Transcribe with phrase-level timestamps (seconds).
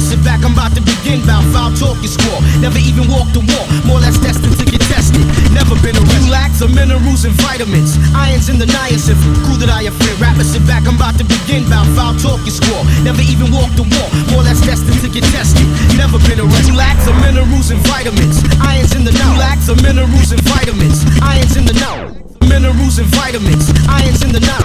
[0.00, 1.20] Rappers sit back, I'm about to begin.
[1.28, 2.40] Bout foul talk, you score.
[2.64, 5.20] Never even walked the wall, more or less destined to get tested.
[5.52, 8.00] Never been a relax of minerals and vitamins.
[8.16, 9.12] Irons in the niacin,
[9.44, 10.16] cool that I affair.
[10.16, 11.68] Rappers sit back, I'm about to begin.
[11.68, 12.80] Bout foul talk, you score.
[13.04, 15.68] Never even walked the wall, more or less destined to get tested.
[16.00, 18.40] Never been a relax of minerals and vitamins.
[18.56, 21.04] Irons in the relax of minerals and vitamins.
[21.20, 22.16] Irons in the know.
[22.48, 23.68] Minerals and vitamins.
[23.84, 24.64] Irons in the know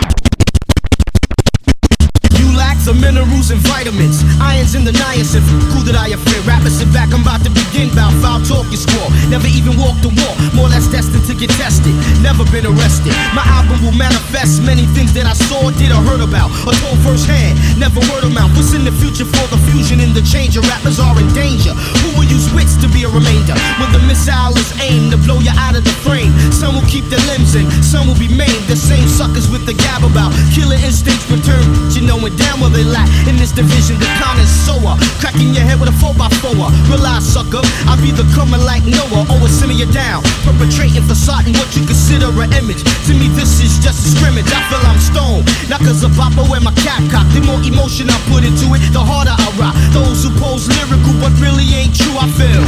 [2.55, 3.74] lacks of minerals and vitamins.
[3.85, 5.45] Irons in the niacin.
[5.69, 6.41] Cool that I affair.
[6.41, 7.93] Rappers sit back, I'm about to begin.
[7.93, 9.13] Bout foul talk, you score.
[9.29, 10.33] Never even walked the wall.
[10.57, 11.93] More or less destined to get tested.
[12.25, 13.13] Never been arrested.
[13.37, 16.49] My album will manifest many things that I saw, did, or heard about.
[16.65, 17.61] Or told firsthand.
[17.77, 18.49] Never word of mouth.
[18.57, 20.57] What's in the future for the fusion and the change?
[20.57, 21.77] Rappers are in danger.
[22.01, 23.53] Who will use wits to be a remainder?
[23.77, 26.33] When the missile is aimed to blow you out of the frame.
[26.49, 28.65] Some will keep their limbs in, some will be maimed.
[28.65, 30.33] The same suckers with the gab about.
[30.57, 31.61] Killer instincts return.
[31.93, 33.74] You know it down where they lack in this division.
[33.75, 36.55] The connoisseur, cracking your head with a 4x4.
[36.87, 37.59] Realize, sucker,
[37.91, 40.23] I be the coming like Noah, always sending you down.
[40.47, 42.87] Perpetrating facade what you consider an image.
[43.05, 44.47] To me, this is just a scrimmage.
[44.47, 45.43] I feel I'm stoned.
[45.67, 47.27] Not cause of Papa wear my cap cock.
[47.35, 49.75] The more emotion I put into it, the harder I rock.
[49.91, 52.63] Those who pose lyrical but really ain't true, I feel.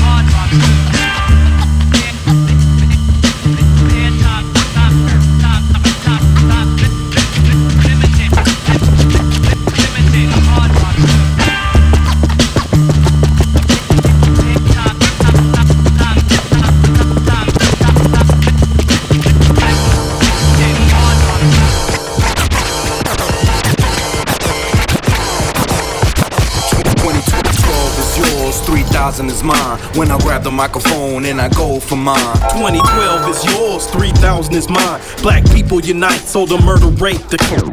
[0.00, 1.05] hard rock.
[29.16, 29.78] Thousand is mine.
[29.94, 32.18] When I grab the microphone and I go for mine.
[32.52, 35.00] 2012 is yours, 3000 is mine.
[35.22, 37.72] Black people unite, so the murder rate decline.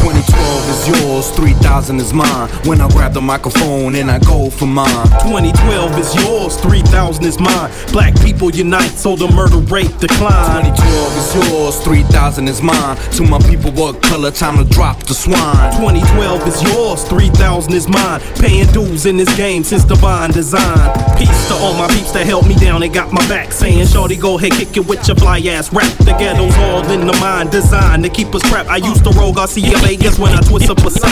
[0.00, 2.48] 2012 is yours, 3000 is mine.
[2.66, 5.08] When I grab the microphone and I go for mine.
[5.24, 7.70] 2012 is yours, 3000 is mine.
[7.92, 10.64] Black people unite, so the murder rate decline.
[10.76, 12.96] 2012 is yours, 3000 is mine.
[13.12, 14.30] To my people, what color?
[14.30, 15.72] Time to drop the swine.
[15.80, 18.20] 2012 is yours, 3000 is mine.
[18.36, 20.92] Paying dues in this game since divine design.
[21.16, 23.52] Peace to all my peeps that held me down and got my back.
[23.52, 25.90] Saying, Shorty, go ahead, kick it with your fly ass rap.
[25.98, 28.68] The ghetto's all in the mind, designed to keep us trapped.
[28.68, 31.05] I used to roll Garcia Vegas when I twist up a.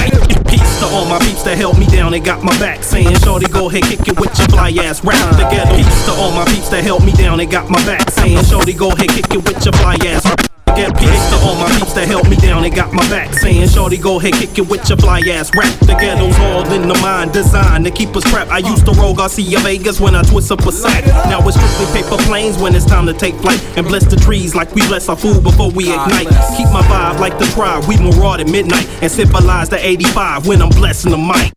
[0.48, 2.82] Peace to all my peeps that held me down and got my back.
[2.82, 5.18] Saying, Shorty, go ahead, kick it with your fly ass rap.
[5.36, 5.74] together.
[5.76, 8.10] Peace to all my peeps that held me down and got my back.
[8.10, 10.53] Saying, Shorty, go ahead, kick it with your fly ass.
[10.76, 13.32] Get peace to all my peeps that held me down and got my back.
[13.32, 15.72] Saying, Shorty, go ahead, kick it with your fly ass rap.
[15.80, 18.50] The ghetto's all in the mind, designed to keep us trapped.
[18.50, 21.06] I used to roll Garcia Vegas when I twist up a sack.
[21.30, 23.62] Now it's strictly paper planes when it's time to take flight.
[23.76, 26.28] And bless the trees like we bless our food before we ignite.
[26.56, 28.88] Keep my vibe like the tribe, we maraud at midnight.
[29.00, 31.52] And symbolize the 85 when I'm blessing the mic.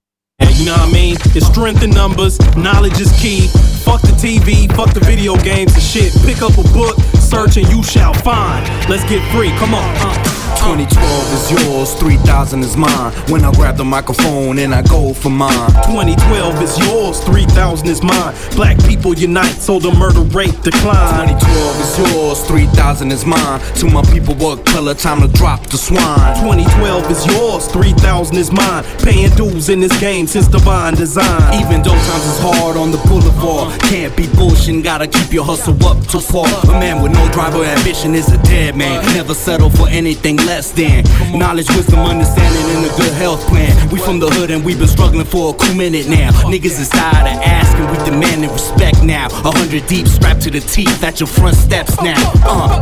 [0.58, 1.16] You know what I mean?
[1.38, 3.48] It's strength in numbers, knowledge is key.
[3.86, 6.12] Fuck the TV, fuck the video games and shit.
[6.26, 6.98] Pick up a book,
[7.28, 8.68] search, and you shall find.
[8.90, 9.96] Let's get free, come on.
[9.98, 10.37] Uh.
[10.60, 13.12] 2012 is yours, 3000 is mine.
[13.30, 15.70] When I grab the microphone and I go for mine.
[15.86, 18.34] 2012 is yours, 3000 is mine.
[18.56, 21.28] Black people unite, so the murder rate decline.
[21.30, 23.62] 2012 is yours, 3000 is mine.
[23.76, 24.94] To my people, what color?
[24.94, 26.18] Time to drop the swine.
[26.42, 28.84] 2012 is yours, 3000 is mine.
[29.04, 31.54] Paying dues in this game since divine design.
[31.62, 35.78] Even though times is hard on the boulevard, can't be bullshit, gotta keep your hustle
[35.86, 36.48] up to fall.
[36.70, 39.06] A man with no drive or ambition is a dead man.
[39.14, 41.04] Never settle for anything less than.
[41.38, 43.70] Knowledge, wisdom, understanding, and a good health plan.
[43.92, 46.32] We from the hood and we've been struggling for a cool minute now.
[46.48, 49.28] Niggas is tired of asking, we demanding respect now.
[49.28, 52.18] A hundred deep, strapped to the teeth at your front steps now.
[52.44, 52.82] Uh.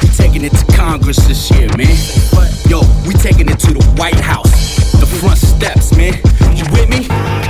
[0.00, 1.96] We taking it to Congress this year, man.
[2.70, 4.92] Yo, we taking it to the White House.
[5.00, 6.14] The front steps, man.
[6.54, 7.45] You with me?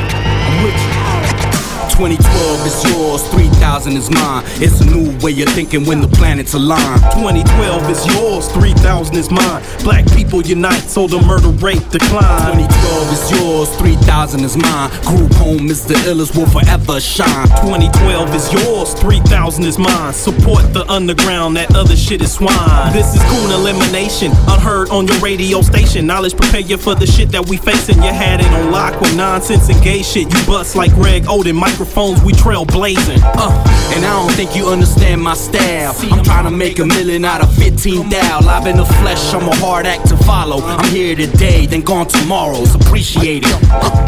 [1.96, 2.26] I'm with you.
[2.26, 4.44] 2012 is yours, 3000 is mine.
[4.60, 6.98] It's a new way of thinking when the planets align.
[7.16, 9.62] 2012 is yours, 3000 is mine.
[9.82, 12.52] Black people unite, so the murder rate decline.
[12.52, 14.90] 2012 is yours, 3000 is mine.
[15.06, 17.48] Group home is the illest, will forever shine.
[17.64, 20.12] 2012 is yours, 3000 is mine.
[20.12, 22.92] Support the underground, that other shit is swine.
[22.92, 26.06] This is Goon Elimination, unheard on your radio station.
[26.06, 27.96] Knowledge prepare you for the shit that we facing.
[28.02, 30.32] You had it on lock with nonsense and gay shit.
[30.32, 33.20] You bust like Greg Oden, microphone microphones, we trailblazing.
[33.22, 35.94] Uh, and I don't think you understand my style.
[36.12, 38.40] I'm trying to make a million out of 15 thou.
[38.40, 40.60] Live in the flesh, I'm a hard act to follow.
[40.62, 42.74] I'm here today, then gone tomorrow's.
[42.74, 43.54] Appreciate it.
[43.70, 44.06] Uh,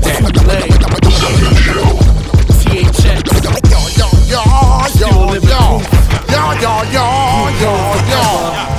[0.00, 0.68] damn, play.
[2.62, 3.36] THX.
[4.96, 5.82] Still living proof.
[6.30, 7.06] Yo, yo, yo,
[7.60, 7.72] yo,
[8.06, 8.30] yo,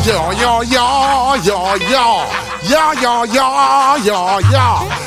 [0.06, 2.48] yo, yo, yo, yo, yo.
[2.68, 5.07] Yeah, yeah, yeah, yeah, yeah.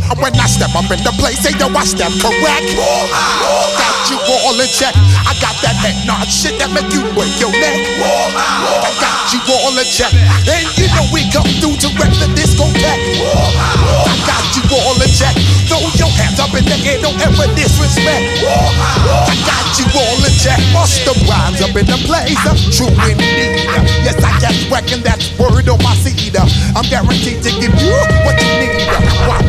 [0.11, 2.67] When I step up in the place, say yo, I step correct.
[2.75, 4.91] Got you all in check.
[5.23, 7.79] I got that head nod shit that make you break your neck.
[8.03, 10.11] I got you all in check.
[10.11, 13.23] And you know we come through to wreck the discotheque.
[13.23, 15.31] I got you all in check.
[15.71, 18.43] Throw your hands up in the air, don't ever disrespect.
[18.43, 20.59] I got you all in check.
[20.75, 22.35] Busta Rhymes up in the place.
[22.43, 23.63] I'm True indeed.
[24.03, 26.35] Yes, I just reckon that's word on my seed.
[26.35, 27.95] I'm guaranteed to give you
[28.27, 28.75] what you need.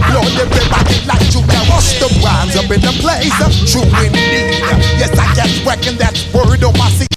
[0.06, 1.40] Blood, everybody like you.
[1.48, 3.32] Now bust the rhymes up in the place.
[3.70, 4.60] True indeed.
[5.00, 7.08] Yes, I just reckon that's word on my seed.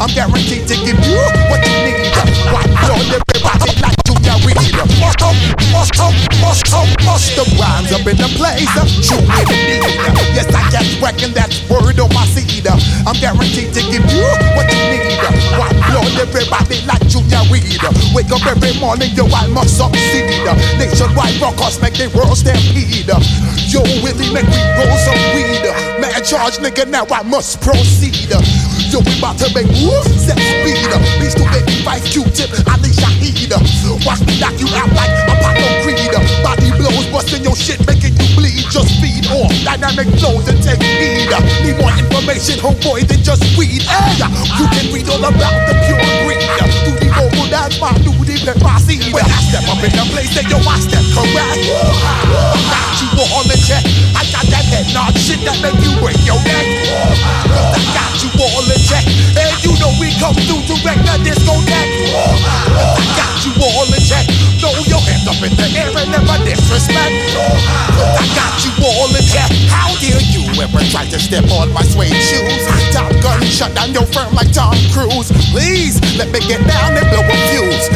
[0.00, 2.10] I'm guaranteed to give you what you need.
[2.50, 4.21] One blood, everybody like you.
[4.32, 4.56] Now read.
[4.56, 5.36] Bust up,
[5.76, 8.64] bust up, bust up, bust the rhymes up in the place.
[9.04, 9.84] True indeed.
[10.32, 12.64] Yes, I just reckon that's word on my seed.
[12.64, 14.24] I'm guaranteed to give you
[14.56, 15.20] what you need.
[15.60, 17.76] One blood, everybody like Junior Reid.
[18.16, 20.24] Wake up every morning, yo, I must succeed.
[20.80, 23.12] Nationwide rockers make the world stampede.
[23.68, 25.60] Yo, Willie, make me roll some weed.
[26.00, 28.32] Man, charge, nigga, now I must proceed.
[28.32, 30.88] Yo, we about to make moves, set speed.
[31.20, 31.44] Beast to
[31.84, 33.52] 85 Q-tip, Ali Shaheed.
[34.06, 36.12] Watch me knock you out like Apollo Creed.
[36.42, 38.64] Body blows, busting your shit, making you bleed.
[38.70, 41.30] Just feed off dynamic flows and take heed.
[41.64, 43.82] Need more information, homeboy, than just weed.
[43.82, 44.22] Hey,
[44.58, 46.71] you can read all about the pure breed.
[46.82, 49.14] Do the oh, oh, that's my duty, let my seed.
[49.14, 51.62] When I step up in the place, then yo, I step correct.
[52.66, 53.86] Got you all in check.
[54.18, 56.66] I got that head nod shit that make you break your neck.
[57.70, 59.06] I got you all in check.
[59.38, 61.92] And you know we come through to wreck the discotheque.
[62.98, 64.26] I got you all in check.
[64.58, 67.14] Throw your hands up in the air and never disrespect.
[67.38, 69.50] I got you all in check.
[69.70, 72.66] How dare you ever try to step on my suede shoes?
[72.90, 73.11] Gun
[73.52, 75.28] shut down your firm like Tom Cruise.
[75.52, 77.86] Please let me get down and blow a fuse.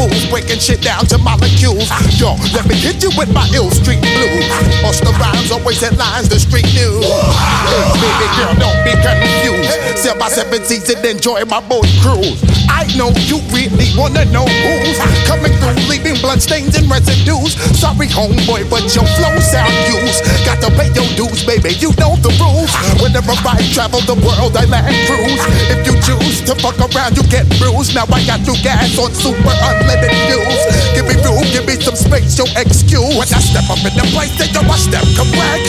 [0.00, 1.92] Fools, breaking shit down to molecules.
[2.16, 4.48] Yo, let me hit you with my ill street blues.
[4.80, 7.04] Busta Rhymes, always headlines, the street news.
[7.04, 10.00] Hey, baby girl, don't be confused.
[10.00, 12.40] Sell my seven seas and enjoy my boat cruise.
[12.72, 14.96] I know you really wanna know who's
[15.28, 17.60] coming through, leaving bloodstains and residues.
[17.76, 20.24] Sorry, homeboy, but your flow sound used.
[20.48, 21.76] Got to pay your dues, baby.
[21.76, 22.72] You know the rules.
[23.04, 25.44] Whenever I travel the world, I land cruise.
[25.68, 27.92] If you choose to fuck around, you get bruised.
[27.92, 30.62] Now I got you gas on super unlimited fuels.
[30.94, 33.02] Give me room, give me some space, your excuse.
[33.16, 35.66] When I step up in the place, then yo, I step correct.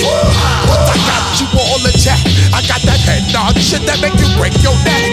[0.69, 2.19] But I got you all in check.
[2.53, 5.03] I got that head nod shit that make you break your neck.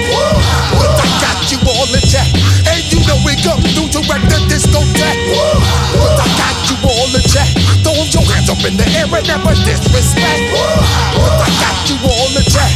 [0.77, 2.29] But I got you all in check.
[2.69, 5.23] And you know we come through to wreck the discotheque.
[5.97, 7.49] But I got you all in check.
[7.81, 10.43] Throw your hands up in the air and never disrespect.
[11.17, 12.73] But I got you all in check.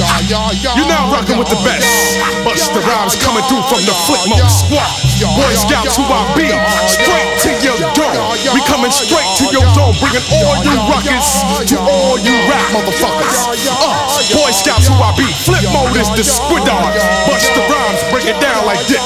[0.00, 2.16] You're now rocking with the best.
[2.46, 4.88] Busta Rhymes coming through from the Flipmode Squad.
[5.36, 6.48] Boy Scouts who I be.
[6.90, 8.16] Straight to your dome.
[8.54, 11.28] We coming straight to your dome, bringing all you rockers
[11.70, 13.38] to all you rap motherfuckers.
[13.68, 15.26] Uh, Boy Scouts who I be.
[15.46, 16.94] Flip mode is the squidard.
[17.26, 19.02] Busta Rhymes, break it down like this.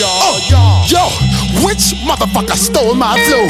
[0.00, 0.65] Uh,
[1.76, 3.44] Yo, motherfucker stole my flow?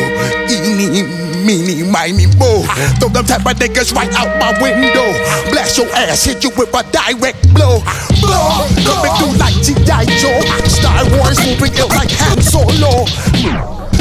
[0.50, 1.02] Eeny,
[1.46, 2.62] meeny, miny, mo.
[2.98, 5.06] Throw them type of niggas right out my window.
[5.50, 7.78] Blast your ass, hit you with a direct blow.
[8.18, 10.04] Blow, coming through like G.I.
[10.18, 10.42] Joe.
[10.66, 13.06] Star Wars moving ill like Han Solo.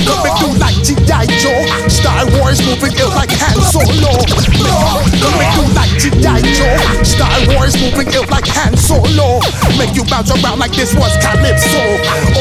[0.06, 1.26] Coming through like G.I.
[1.38, 1.62] Joe.
[1.88, 4.14] Star Wars moving ill like Han Solo.
[5.22, 6.42] Coming through like G.I.
[6.58, 6.78] Joe.
[7.06, 9.40] Star Wars moving ill like Han Solo.
[9.78, 11.84] Make you bounce around like this was Calypso.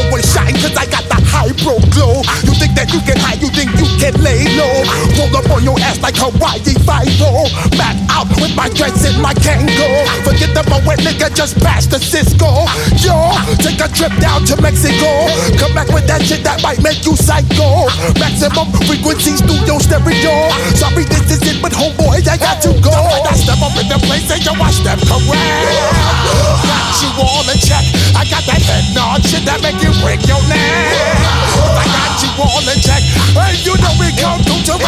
[0.00, 2.22] Always shine cause I got the high pro glow.
[2.46, 4.86] You think that you can hide, you think you can lay low.
[5.18, 7.50] Roll up on your ass like Hawaii Five-O.
[7.74, 10.06] Back out with my dreads and my Kango.
[10.22, 12.68] Forget the wet nigga, just pass the Cisco.
[13.02, 13.16] Yo,
[13.58, 15.10] take a trip down to Mexico.
[15.58, 17.90] Come back with that shit that might make you psycho.
[18.22, 20.34] Maximum frequency studio stereo.
[20.78, 22.94] Sorry, this is it, but homeboy, I got to go.
[22.94, 23.74] I step up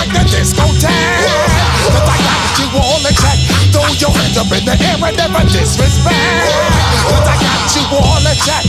[0.07, 1.25] like the disco tag.
[1.93, 2.21] The type
[2.59, 3.41] you all attract.
[3.73, 6.17] Throw your hands up in the air and never disrespect.
[7.07, 8.69] The type that you all attract.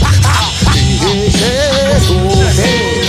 [0.74, 1.30] Hey, hey.
[3.02, 3.07] yeah.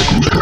[0.00, 0.39] escuchar.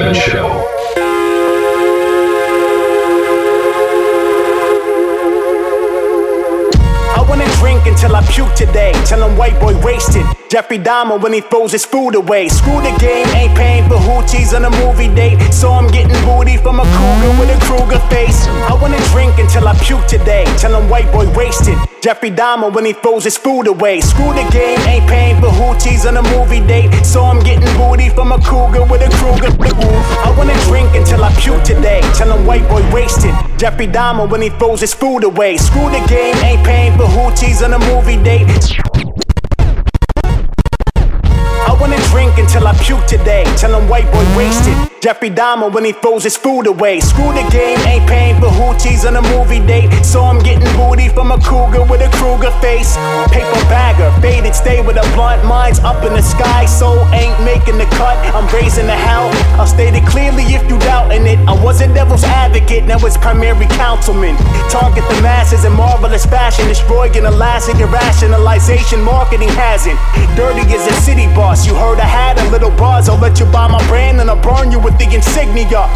[0.00, 0.48] Show.
[7.14, 8.92] I wanna drink until I puke today.
[9.04, 10.24] Tell white boy wasted.
[10.48, 12.48] Jeffrey Dahmer when he throws his food away.
[12.48, 15.38] Screw the game, ain't paying for hoochies on a movie date.
[15.52, 18.46] So I'm getting booty from a cougar with a Krueger face.
[18.70, 20.44] I wanna drink until I puke today.
[20.56, 21.76] Tell white boy wasted.
[22.00, 24.00] Jeffrey Dahmer when he throws his food away.
[24.00, 26.90] Screw the game, ain't paying for hoochies on a movie date.
[27.04, 29.54] So I'm getting booty from a cougar with a Krueger.
[30.24, 32.00] I wanna drink until I puke today.
[32.14, 33.34] Tell him white boy wasted.
[33.58, 35.58] Jeffrey Dahmer when he throws his food away.
[35.58, 38.89] Screw the game, ain't paying for hoochies on a movie date.
[42.82, 43.44] Puke today.
[43.56, 44.76] Tell him white boy wasted.
[45.00, 47.00] Jeffrey Dahmer when he throws his food away.
[47.00, 49.88] Screw the game, ain't paying for hoochies on a movie date.
[50.04, 52.96] So I'm getting booty from a cougar with a Krueger face.
[53.32, 55.42] Paper bagger, faded, stay with a blunt.
[55.44, 58.16] Mine's up in the sky, so ain't making the cut.
[58.36, 59.30] I'm raising the hell.
[59.58, 61.38] I'll state it clearly if you doubting it.
[61.48, 64.36] I was a devil's advocate, now it's primary councilman.
[64.68, 69.02] Target the masses in marvelous fashion, destroying elastic irrationalization.
[69.02, 69.98] Marketing hasn't.
[70.36, 71.66] Dirty as a city boss.
[71.66, 73.08] You heard I had a little buzz.
[73.08, 75.88] I'll let you buy my brand and I'll burn you with the insignia.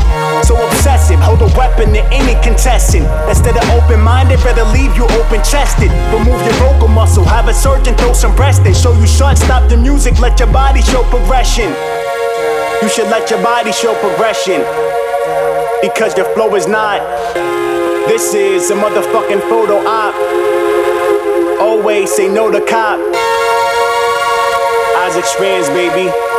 [0.44, 3.06] So obsessive, hold a weapon to any contestant.
[3.28, 5.90] Instead of open minded, better leave you open chested.
[6.12, 8.74] Remove your vocal muscle, have a surgeon throw some breast in.
[8.74, 11.70] Show you shut, stop the music, let your body show progression.
[12.82, 14.60] You should let your body show progression.
[15.80, 17.00] Because your flow is not.
[18.08, 20.14] This is a motherfucking photo op.
[21.60, 23.00] Always say no to cop.
[25.04, 26.33] Isaac Strands, baby.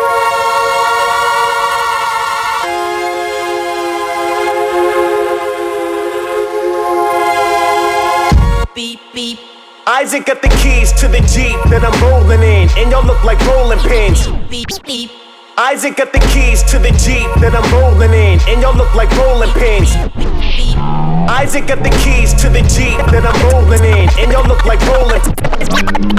[9.87, 13.39] Isaac got the keys to the Jeep that I'm rolling in, and y'all look like
[13.45, 14.25] rolling pins.
[15.59, 19.11] Isaac got the keys to the Jeep that I'm rolling in, and y'all look like
[19.15, 19.93] rolling pins.
[21.45, 24.81] Isaac got the keys to the Jeep that I'm rolling in, and y'all look like
[24.89, 25.21] rolling.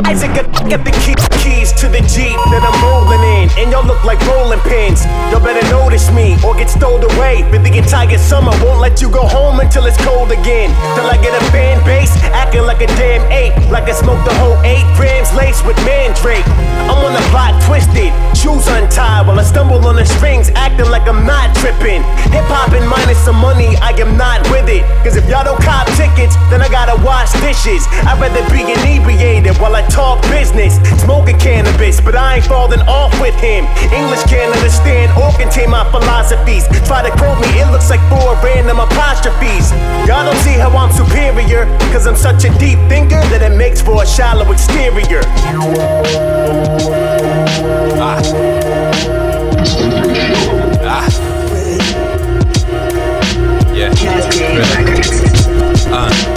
[0.07, 0.47] Isaac got,
[0.87, 4.63] the key, keys to the Jeep that I'm rolling in, and y'all look like rolling
[4.63, 5.03] pins.
[5.35, 8.55] Y'all better notice me or get stowed away for the entire summer.
[8.63, 10.71] Won't let you go home until it's cold again.
[10.95, 14.35] Till I get a fan base, acting like a damn ape, like I smoked the
[14.39, 16.47] whole eight grams laced with mandrake.
[16.87, 21.11] I'm on the plot twisted, shoes untied while I stumble on the strings, acting like
[21.11, 22.07] I'm not tripping.
[22.31, 24.87] Hip hop and minus some money, I am not with it.
[25.03, 27.89] Cause if y'all don't cop tickets, then I gotta wash dishes.
[28.05, 30.77] I'd rather be inebriated while I talk business.
[31.03, 33.65] Smoking cannabis, but I ain't falling off with him.
[33.93, 36.69] English can't understand or contain my philosophies.
[36.85, 39.73] Try to quote me, it looks like four random apostrophes.
[40.07, 43.81] Y'all don't see how I'm superior, cause I'm such a deep thinker that it makes
[43.81, 45.23] for a shallow exterior.
[47.99, 48.21] Ah.
[50.85, 51.27] Ah.
[53.77, 53.93] Yeah.
[53.95, 54.96] Cascade Records.
[55.99, 56.36] Uh.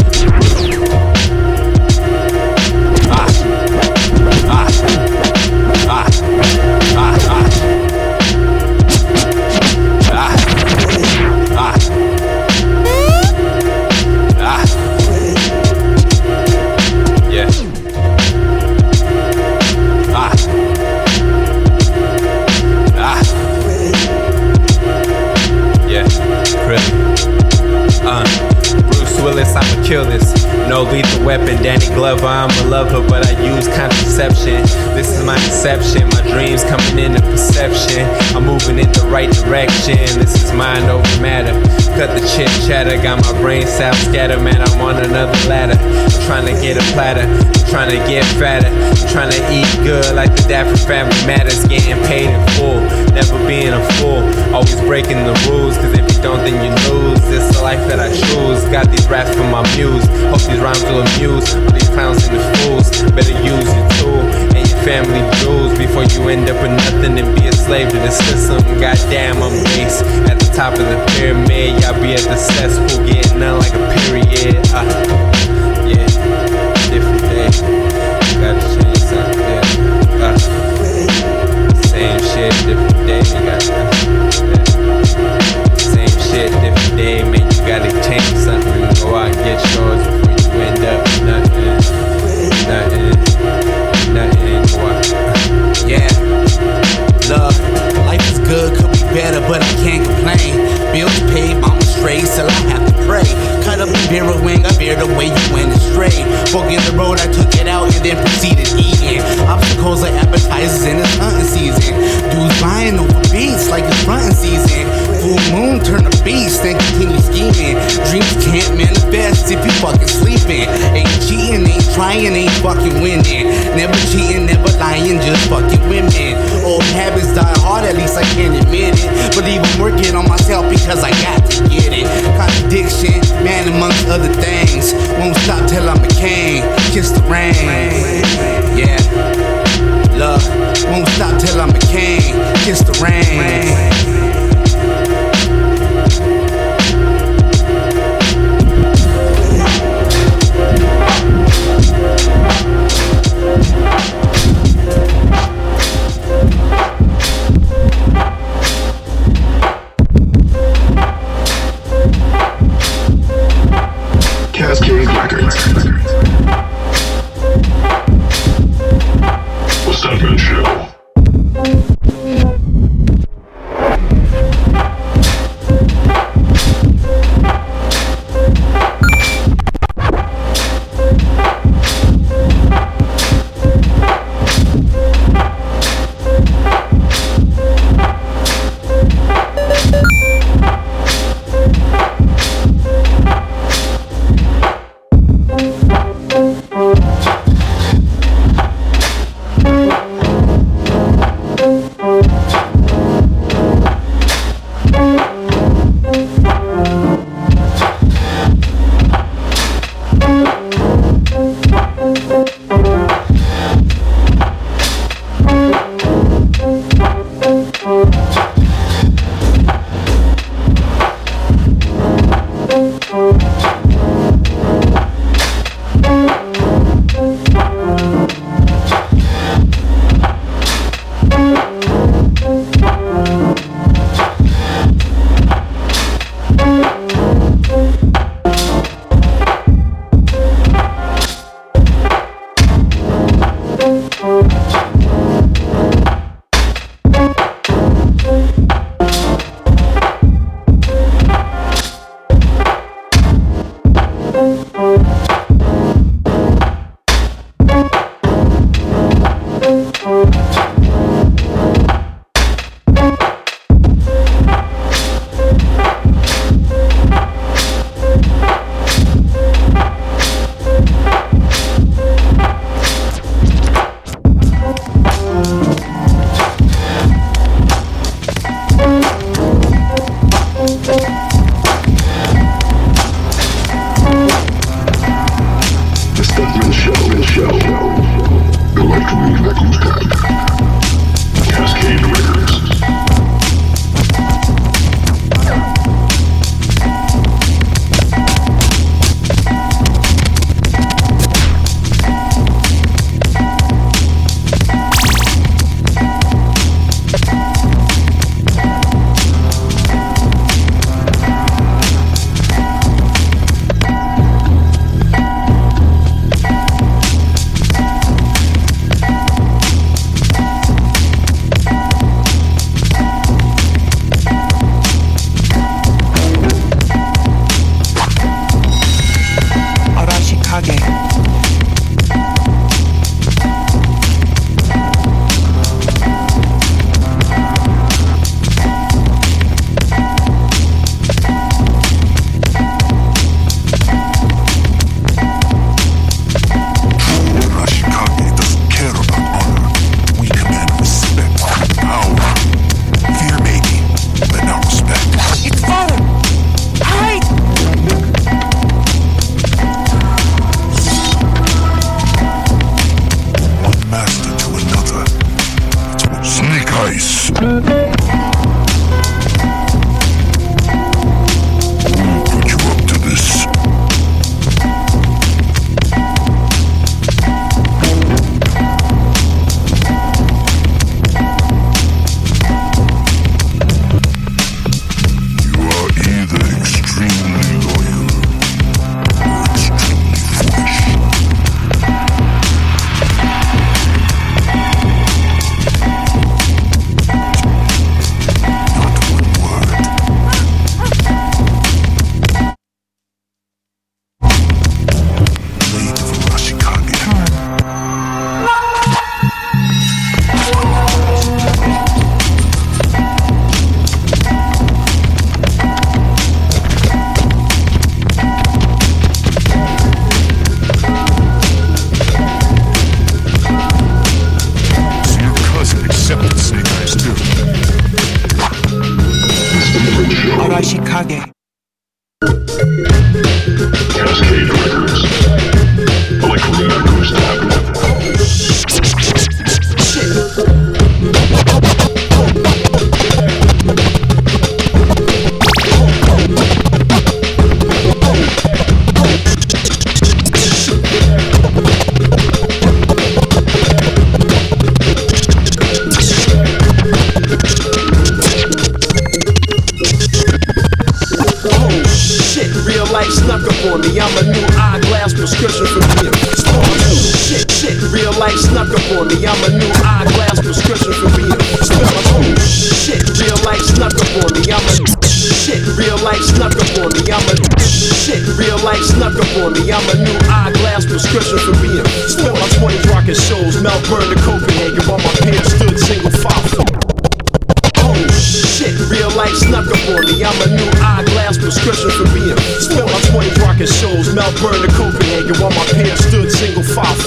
[29.89, 30.45] Kill this.
[30.69, 34.61] No lethal weapon, Danny Glover, I'm a lover, but I use contraception.
[34.93, 38.05] This is my inception, my dreams coming into perception.
[38.37, 39.97] I'm moving in the right direction.
[40.21, 41.57] This is mind over matter.
[41.97, 44.61] Cut the chit chatter, got my brain cell scattered, man.
[44.61, 45.73] I'm on another ladder.
[45.81, 48.69] I'm trying to get a platter, I'm trying to get fatter.
[48.69, 51.65] I'm trying to eat good like the Dapper family matters.
[51.65, 52.77] Getting paid in full,
[53.17, 54.21] never being a fool.
[54.53, 57.21] Always breaking the rules, cause if don't, then you lose.
[57.29, 58.63] This the life that I choose.
[58.71, 60.05] Got these raps from my muse.
[60.31, 62.87] Hope these rhymes will amuse all these clowns and the fools.
[63.11, 64.23] Better use your tool
[64.55, 67.97] and your family jewels before you end up with nothing and be a slave to
[67.97, 68.59] the system.
[68.79, 71.81] Goddamn, I'm base at the top of the pyramid.
[71.81, 74.57] Y'all be at the cesspool, getting none like a period.
[74.73, 75.38] Uh,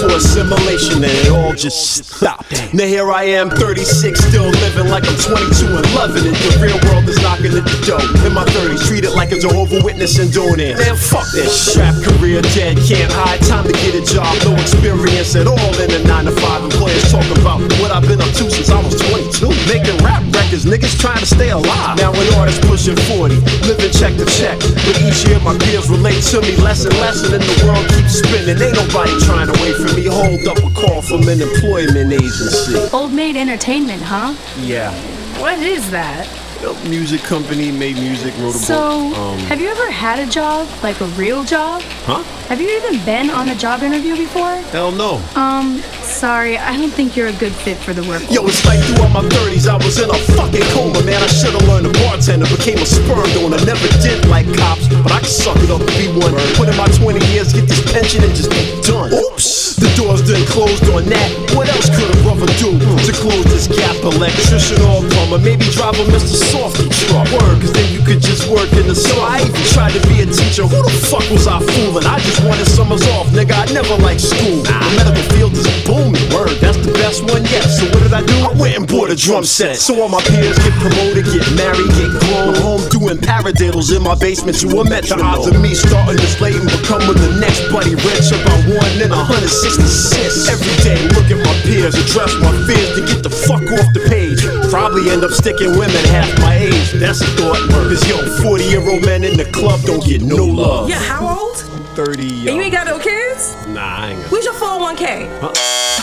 [0.03, 2.51] for assimilation, and it all just stopped.
[2.75, 6.35] Now here I am, 36, still living like I'm 22 and loving it.
[6.35, 8.03] The real world is knocking at the door.
[8.27, 10.75] In my 30s, treat it like a Jehovah Witness and doing it.
[10.75, 11.55] Man, fuck this.
[11.55, 13.39] strap career, dead, can't hide.
[13.47, 16.65] Time to get a job, no experience at all in a 9 to 5.
[16.67, 19.55] Employers talk about what I've been up to since I was 22.
[19.71, 21.95] Making rap records, niggas trying to stay alive.
[22.03, 23.39] Now an artist pushing 40,
[23.71, 24.59] living check to check.
[24.83, 27.87] But each year my peers relate to me less and less, and then the world
[27.95, 28.59] keeps spinning.
[28.59, 30.07] Ain't nobody trying to wait for me.
[30.07, 32.77] Hold up a call from an employment agency.
[32.93, 34.35] Old Maid Entertainment, huh?
[34.61, 34.93] Yeah,
[35.41, 36.27] What is that?
[36.65, 39.19] A music company made music, wrote a So, book.
[39.19, 41.83] Um, have you ever had a job, like a real job?
[42.07, 42.23] huh?
[42.49, 44.57] Have you even been on a job interview before?
[44.71, 45.23] Hell no.
[45.35, 48.23] Um, sorry, I don't think you're a good fit for the work.
[48.31, 51.23] Yo, it's like throughout my 30s, I was in a fucking coma, man.
[51.23, 53.59] I should've learned to bartender, became a sperm donor.
[53.65, 56.35] Never did like cops, but I can suck it up and be one.
[56.55, 59.11] Put in my 20 years, get this pension and just be done.
[59.11, 61.29] Oops, the doors done close on that.
[61.57, 63.97] What else could a brother do to close this gap?
[64.05, 66.37] Electrician or plumber, maybe drive a Mr.
[66.53, 67.25] Softy truck.
[67.33, 69.25] Word, cause then you could just work in the summer.
[69.25, 70.69] I even tried to be a teacher.
[70.69, 72.05] Who the fuck was I fooling?
[72.05, 73.57] I just wanted summers off, nigga.
[73.57, 74.61] I never liked school.
[74.61, 76.21] The medical field is booming.
[76.29, 77.65] Word, that's the best one yet.
[77.65, 78.37] So what did I do?
[78.45, 79.81] I went and bought a drum set.
[79.81, 82.53] So all my peers get promoted, get married, get grown.
[82.53, 84.61] I'm home doing paradiddles in my basement.
[84.61, 85.17] You a metro.
[85.17, 88.93] The odds of me starting this late and becoming the next buddy rich about one
[89.01, 90.53] in 166.
[90.53, 94.05] Every day, look at my peers, address my fears to get the fuck off the
[94.13, 94.45] page.
[94.73, 96.93] Probably end up sticking women half my age.
[96.93, 97.59] That's a thought.
[97.69, 100.89] Cause yo, 40 year old men in the club don't get no love.
[100.89, 101.59] Yeah, how old?
[101.95, 102.23] 30.
[102.23, 103.55] And you ain't got no kids?
[103.69, 105.29] Nah, I ain't got Where's your 401k?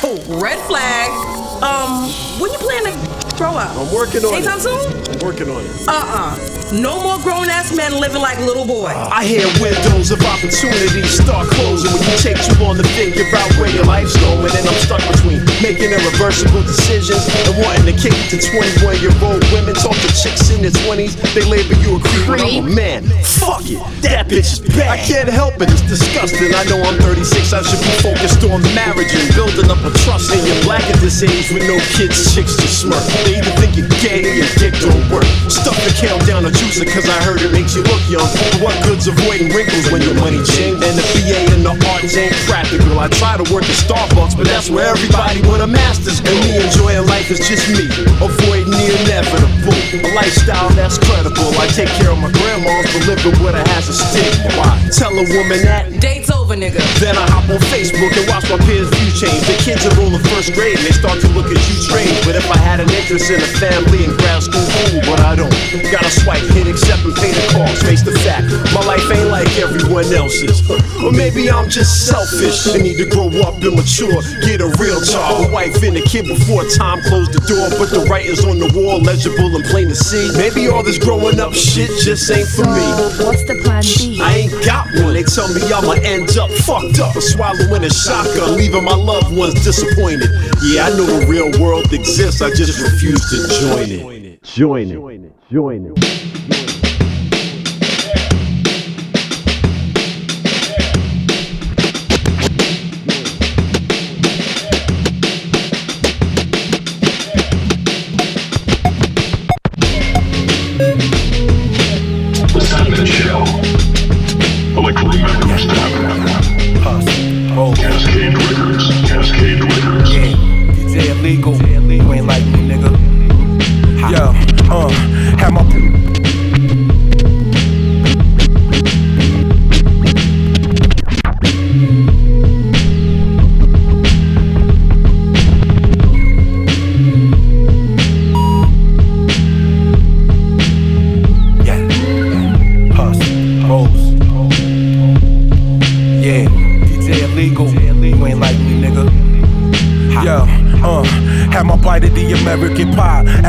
[0.04, 1.49] Oh, red flag.
[1.62, 2.08] Um,
[2.40, 3.76] when you plan to grow up?
[3.76, 4.48] I'm working on it.
[4.48, 4.68] Anytime it.
[4.68, 5.16] soon?
[5.16, 5.72] I'm working on it.
[5.88, 6.60] Uh-uh.
[6.70, 8.94] No more grown-ass men living like little boys.
[8.94, 13.50] I hear windows of opportunity start closing when you take too long to figure out
[13.58, 14.54] where your life's going.
[14.54, 19.16] And I'm stuck between making irreversible decisions and wanting to kick it to 21 year
[19.26, 19.74] old women.
[19.82, 22.30] Talk to chicks in their 20s, they label you a creep.
[22.30, 24.94] When I'm a man, fuck it, that bitch is bad.
[24.94, 26.54] I can't help it, it's disgusting.
[26.54, 30.30] I know I'm 36, I should be focused on marriage and building up a trust.
[30.30, 33.02] And you're black at this age with no kids, chicks just smirk.
[33.26, 35.26] They either think you're gay or your dick don't work.
[35.50, 38.30] Stuff the count down a juicer cause I heard it makes you look young.
[38.62, 40.78] What good's avoiding wrinkles when your money ching?
[40.78, 43.00] And the BA and the arts ain't practical.
[43.00, 46.30] I try to work at Starbucks, but that's where everybody with a master's go.
[46.30, 47.90] And me enjoying life is just me,
[48.22, 49.74] avoiding the inevitable.
[49.74, 51.50] A lifestyle that's credible.
[51.58, 54.54] I take care of my grandmas, but living with her has a stigma.
[54.54, 54.78] Why?
[54.94, 56.82] Tell a woman that Date's over, nigga.
[57.00, 59.42] then I hop on Facebook and watch my peers' view change.
[59.46, 62.18] The kids are all in first grade and they start to look at you strange.
[62.26, 65.36] But if I had an interest in a family and grad school, cool, but I
[65.38, 65.54] don't.
[65.94, 67.86] Gotta swipe, hit, accept, and pay the cost.
[67.86, 70.66] Face the fact, my life ain't like everyone else's.
[71.06, 72.66] Or maybe I'm just selfish.
[72.74, 76.02] I need to grow up and mature, get a real job, a wife and a
[76.02, 77.70] kid before time closed the door.
[77.78, 80.34] But the writings on the wall legible and plain to see.
[80.38, 82.86] Maybe all this growing up shit just ain't for me.
[83.22, 84.18] What's the plan B?
[84.22, 85.14] I ain't got one.
[85.14, 89.36] They tell me I'ma end up fucked up or swallowing a shotgun, leaving my loved
[89.36, 90.30] ones disappointed.
[90.64, 92.42] Yeah, I know the real world exists.
[92.42, 94.44] I just refuse to join it.
[94.44, 94.94] join it.
[94.94, 95.34] Join it.
[95.52, 96.19] Join it.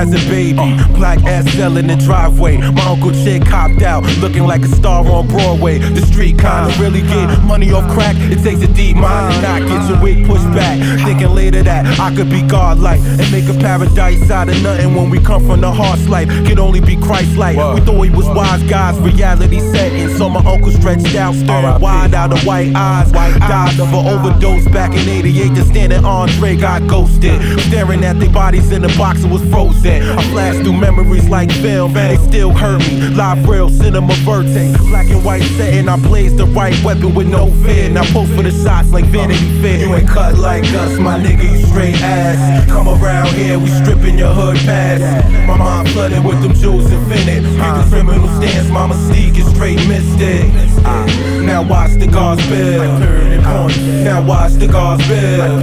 [0.00, 0.54] As a baby.
[0.94, 2.56] Black ass cell in the driveway.
[2.56, 5.78] My uncle Chick copped out, looking like a star on Broadway.
[5.78, 8.16] The street kinda really get money off crack.
[8.32, 10.78] It takes a deep mind to not get your wig pushed back.
[11.04, 15.10] Thinking later that I could be godlike and make a paradise out of nothing when
[15.10, 16.28] we come from the harsh life.
[16.46, 17.56] Could only be Christ-like.
[17.74, 20.16] We thought he was wise guys, reality set in.
[20.16, 23.12] So my uncle stretched out, staring wide out of white eyes.
[23.12, 25.54] Died of an overdose back in 88.
[25.54, 27.38] Just standing Andre got ghosted.
[27.68, 29.89] Staring at their bodies in the box and was frozen.
[29.90, 33.08] I flash through memories like film, they still hurt me.
[33.10, 34.78] Live real cinema vertex.
[34.88, 37.88] Black and white setting, I blaze the right weapon with no fear.
[37.90, 39.80] Now post for the shots like Vanity Fair.
[39.80, 42.66] You ain't cut like us, my nigga, you straight ass.
[42.68, 45.02] Come around here, we stripping your hood past.
[45.46, 47.44] My mind flooded with them jewels infinite.
[47.44, 50.50] Niggas criminal stance, my mystique is straight mystic.
[50.84, 51.06] Ah,
[51.42, 53.02] now watch the guards build.
[53.44, 53.68] Ah,
[54.04, 55.62] now watch the guards build.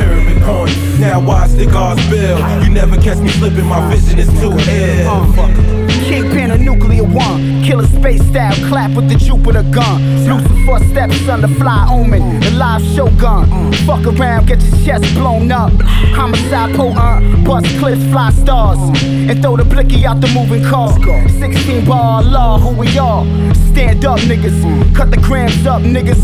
[0.99, 2.39] Now watch the guards build.
[2.63, 5.07] You never catch me slipping, my vision is too ill.
[5.07, 7.63] Uh, Kingpin a nuclear one.
[7.63, 10.01] Killer space style, clap with the Jupiter gun.
[10.26, 13.74] Lucifer steps on the fly omen, the live shogun.
[13.86, 15.72] Fuck around, get your chest blown up.
[16.15, 18.80] Homicide potent, bust cliffs, fly stars.
[19.03, 20.91] And throw the blicky out the moving car.
[21.39, 23.26] 16 bar law, who we are.
[23.72, 24.95] Stand up, niggas.
[24.95, 26.18] Cut the grams up, niggas.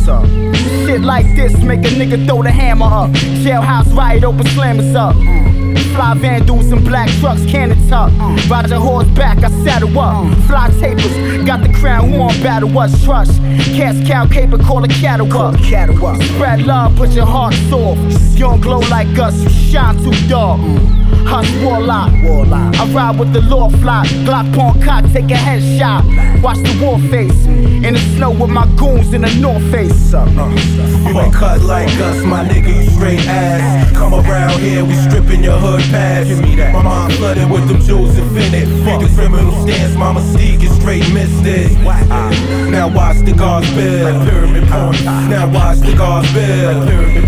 [0.85, 3.09] Shit like this make a nigga throw the hammer up.
[3.43, 5.15] Jailhouse riot, open slam us up.
[5.93, 8.11] Fly vandals and black trucks, cannon tuck.
[8.49, 10.33] Ride your horseback, I saddle up.
[10.47, 13.03] Fly tapers, got the crown, who on battle us?
[13.03, 13.39] Trust.
[13.75, 15.55] Cast cow caper, call a cattle up.
[15.59, 17.99] Spread love, but your heart soft.
[18.33, 20.59] You don't glow like us, you shine too dark.
[21.25, 22.11] Hush warlock.
[22.23, 22.75] warlock.
[22.75, 24.07] I ride with the law flock.
[24.25, 26.41] Glock pawn cock, take a headshot.
[26.41, 27.45] Watch the war face.
[27.45, 30.13] In the snow with my goons in the north face.
[30.13, 30.25] Uh.
[31.07, 33.91] You ain't cut like us, my nigga, you straight ass.
[33.95, 36.29] Come around here, we stripping your hood past.
[36.73, 38.67] My mind flooded with them jewels infinite.
[38.67, 41.71] Nigga criminal stance, my mystique is straight mystic.
[42.69, 44.27] Now watch the guards build.
[44.27, 44.63] Pyramid.
[44.69, 46.87] Now watch the guards build.
[46.87, 47.23] Pyramid.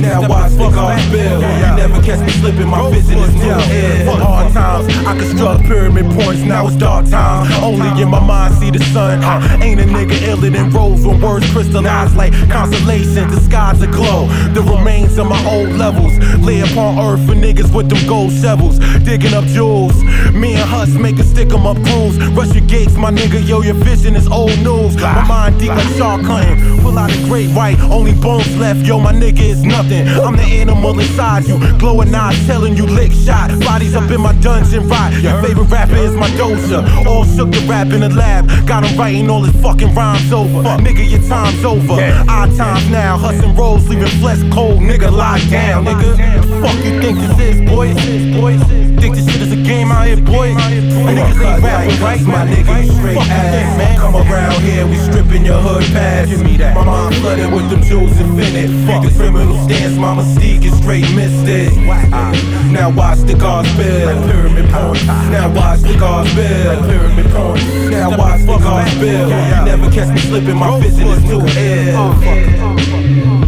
[0.00, 1.42] Now watch the guards build.
[1.42, 4.16] You never catch me slipping, my vision is too ill.
[4.16, 7.50] Hard times, I construct pyramid points, now it's dark time.
[7.62, 9.22] Only in my mind see the sun.
[9.22, 13.28] Uh, ain't a nigga iller than rose when words crystallize like constellation.
[13.30, 14.26] The skies aglow.
[14.52, 18.78] The remains of my old levels lay upon earth for niggas with them gold shovels,
[19.04, 19.94] digging up jewels.
[20.32, 22.16] Me and Huss make a stick 'em up crews.
[22.36, 24.96] Rush your gates, my nigga, yo, your vision is old news.
[24.96, 26.80] My mind deep like shark hunting.
[26.80, 30.08] Pull out a great white, only bones left, yo, my nigga is nothing.
[30.08, 33.48] I'm the animal inside you, glowing eyes telling you lick shot.
[33.60, 35.12] Bodies up in my dungeon, right?
[35.22, 36.80] Your favorite rapper is my doja.
[37.06, 40.62] All shook the rap in the lab, got him writing all his fucking rhymes over.
[40.62, 41.96] Fuck, Nigga, your time's over.
[42.28, 44.80] Odd times now, hustling rolls, leaving flesh cold.
[44.80, 46.16] Nigga, lie down, nigga.
[46.62, 47.75] Fuck you think this is, boy?
[47.76, 50.54] Think this shit is a game out here, boy?
[50.54, 52.88] Niggas ain't rapping right, my nigga.
[52.96, 53.98] Straight ass, man.
[53.98, 56.30] Come around here, we stripping your hood past.
[56.30, 56.74] Give me that.
[56.74, 58.70] My mind flooded with them jewels infinite.
[58.86, 61.68] Fuck the criminal stance, my mystique is straight mystic.
[62.14, 62.32] Ah,
[62.72, 64.24] now watch the guards build.
[64.24, 65.06] Pyramid point.
[65.06, 66.82] Now watch the guards build.
[66.88, 67.62] Pyramid point.
[67.90, 69.28] Now watch the guards build.
[69.28, 73.45] You never catch me slipping, my vision is too ill.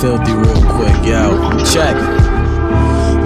[0.00, 1.28] Filthy real quick, yo.
[1.68, 1.94] Check.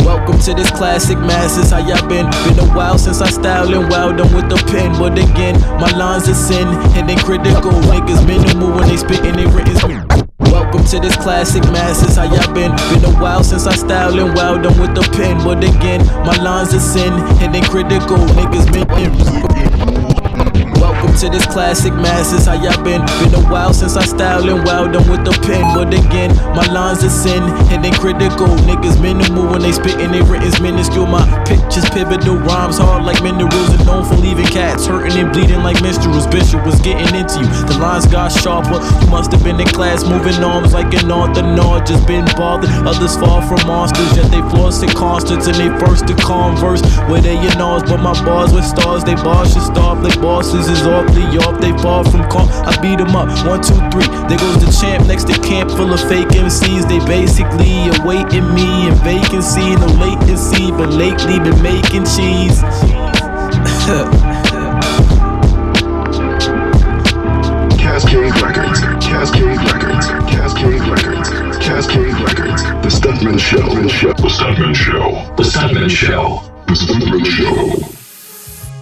[0.02, 1.70] Welcome to this classic masses.
[1.70, 2.26] How y'all been?
[2.26, 4.92] Been a while since I styled and wowed them with the pen.
[4.98, 7.70] But again, my lines are sin, hitting critical.
[7.70, 10.08] Niggas minimal when they spitting it written.
[10.50, 12.16] Welcome to this classic masses.
[12.16, 12.72] How y'all been?
[12.90, 15.38] Been a while since I styled and wowed them with the pen.
[15.44, 18.18] But again, my lines are sin, hitting critical.
[18.34, 20.13] Niggas minimal.
[20.80, 22.46] Welcome to this classic masses.
[22.46, 23.04] How y'all been?
[23.20, 25.60] Been a while since I styled and wowed them with the pen.
[25.76, 28.48] But again, my lines are sin, hitting critical.
[28.64, 31.06] Niggas minimal when they spitting it written's minuscule.
[31.06, 35.62] My pictures pivotal, rhymes hard like minerals and known for leaving cats hurting and bleeding
[35.62, 36.26] like minstrels.
[36.26, 37.48] Bishop was getting into you.
[37.68, 38.80] The lines got sharper.
[39.04, 41.42] You must have been in class moving arms like an author.
[41.42, 42.70] No, just been bothered.
[42.88, 46.80] Others fall from monsters, yet they floss and constants and they first to converse.
[47.10, 49.04] Where they your nose, but my bars with stars.
[49.04, 52.48] They bars should starve like bosses Horses is awfully off, they far from calm.
[52.48, 54.06] I beat them up, one, two, three.
[54.30, 56.86] There goes the champ next to camp full of fake MCs.
[56.86, 62.62] They basically awaiting me in vacancy, no latency, but lately been making cheese.
[67.82, 75.42] Cascade Records, Cascade Records, Cascade Records, Cascade Records, The Stuntman Show, The Stuntman Show, The
[75.42, 77.90] Stuntman Show, The Stuntman Show.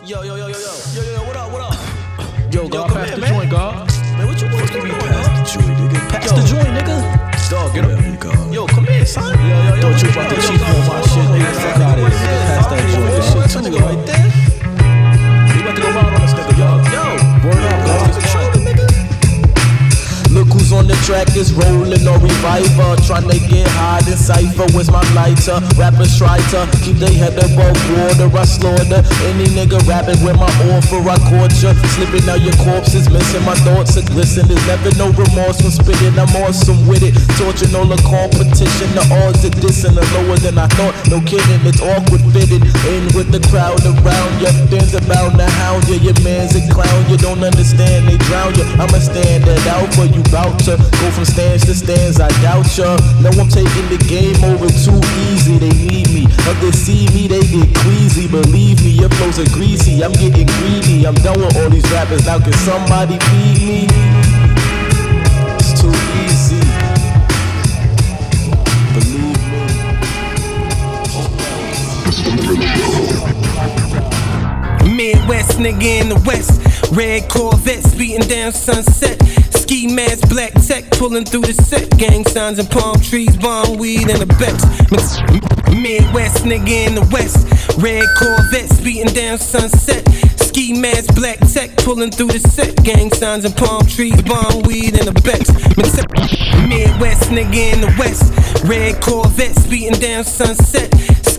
[0.05, 1.12] Yo, yo, yo, yo, yo, yo.
[9.13, 9.37] Son.
[9.81, 11.29] Don't you about cheat on my shit.
[12.57, 13.45] Pass that joint, dog.
[13.61, 13.85] Nigga.
[15.53, 16.69] We about to go this nigga, yo.
[16.95, 17.05] Yo,
[17.69, 18.11] up, God.
[20.33, 22.95] Look who's on the track is rolling or reviver.
[23.03, 24.67] Tryna get high in cipher.
[24.75, 25.59] Where's my lighter?
[25.75, 28.31] Rappers try to keep their head above water.
[28.31, 31.03] I slaughter any nigga rapping with my offer.
[31.03, 31.75] I caught ya.
[31.99, 33.97] Slipping out your corpses, missing my thoughts.
[33.99, 36.15] And listen, there's never no remorse when spitting.
[36.19, 37.15] I'm awesome with it.
[37.39, 38.95] Torching all the competition.
[38.95, 40.95] The odds of dissing are lower than I thought.
[41.11, 42.63] No kidding, it's awkward fitted.
[42.87, 44.51] In with the crowd around ya.
[44.71, 45.99] Things about to hound ya.
[45.99, 47.01] Your man's a clown.
[47.11, 48.65] You don't understand, they drown ya.
[48.79, 52.21] I'ma stand that out for you bout to go from stands to stands.
[52.21, 52.97] I doubt ya.
[53.21, 55.59] No, I'm taking the game over too easy.
[55.59, 56.27] They need me.
[56.61, 58.29] they see me, they get queasy.
[58.29, 60.03] Believe me, your flows are greasy.
[60.05, 61.07] I'm getting greedy.
[61.07, 62.27] I'm done with all these rappers.
[62.27, 63.87] Now can somebody feed me?
[65.59, 66.61] It's too easy.
[68.95, 69.63] Believe me.
[74.97, 76.61] Midwest nigga in the west.
[76.93, 79.19] Red Corvettes beating down sunset.
[79.63, 81.89] Ski mask, black tech pulling through the set.
[81.97, 84.59] Gang signs and palm trees, bomb weed and the Bex.
[85.71, 87.47] Midwest nigga in the west.
[87.79, 90.03] Red Corvettes beating down sunset.
[90.37, 92.75] Ski mask, black tech pulling through the set.
[92.83, 95.47] Gang signs and palm trees, bomb weed and the Bex.
[96.67, 98.35] Midwest nigga in the west.
[98.65, 100.91] Red Corvettes beating down sunset.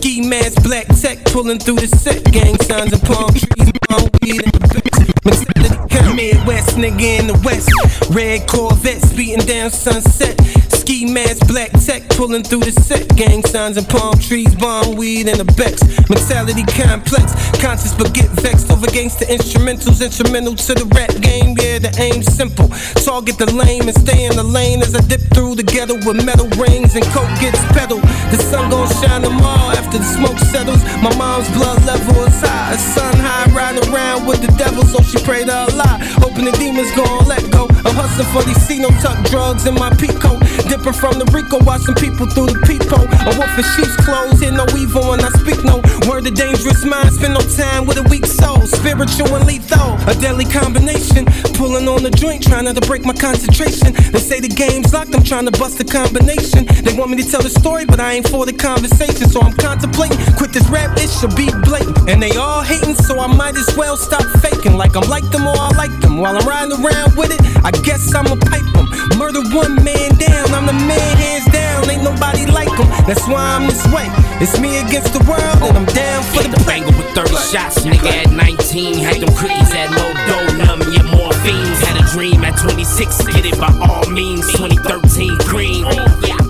[0.04, 2.30] Ski mask, black tech pulling through the set.
[2.30, 4.82] Gang signs and palm trees, bomb weed and the
[5.24, 6.14] Bex.
[6.14, 7.70] Midwest nigga in the west.
[8.10, 10.38] Red Corvettes beating down sunset.
[10.84, 13.08] Ski mask, black tech pulling through the set.
[13.16, 15.80] Gang signs and palm trees, bomb weed and the Bex.
[16.12, 20.04] Mentality complex, conscious but get vexed over gangster instrumentals.
[20.04, 22.68] Instrumental to the rap game, yeah, the aim's simple.
[23.00, 26.20] Target the lame and stay in the lane as I dip through the ghetto with
[26.20, 28.04] metal rings and coke gets pedaled.
[28.28, 30.84] The sun gon' shine tomorrow after the smoke settles.
[31.00, 32.76] My mom's blood level is high.
[32.76, 35.96] Sun high, riding around with the devil, so she prayed to Allah.
[36.20, 37.72] Hoping the demons gon' let go.
[37.88, 40.43] I'm hustling for these C no tuck drugs in my peacoat.
[40.92, 43.08] From the Rico, watching people through the peephole.
[43.08, 46.28] A wolf in sheep's clothes, hear no evil when I speak no word.
[46.28, 48.60] of dangerous mind, spend no time with a weak soul.
[48.68, 51.24] Spiritual and lethal, a deadly combination.
[51.56, 53.96] Pulling on the joint, trying not to break my concentration.
[54.12, 56.68] They say the game's locked, I'm trying to bust the combination.
[56.84, 59.24] They want me to tell the story, but I ain't for the conversation.
[59.32, 62.12] So I'm contemplating, quit this rap, it should be blatant.
[62.12, 64.76] And they all hating, so I might as well stop faking.
[64.76, 66.20] Like I'm like them or I like them.
[66.20, 68.84] While I'm riding around with it, I guess I'ma pipe them.
[69.16, 71.88] Murder one man down, I'm the hands down.
[71.90, 72.88] Ain't nobody like them.
[73.06, 74.08] That's why I'm this way.
[74.40, 78.10] It's me against the world, and I'm down for the Banger with 30 shots, nigga
[78.24, 78.98] at 19.
[78.98, 81.78] Had them cookies at low dough, numb your morphines.
[81.84, 84.46] Had a dream at 26, get it by all means.
[84.52, 85.84] 2013 green.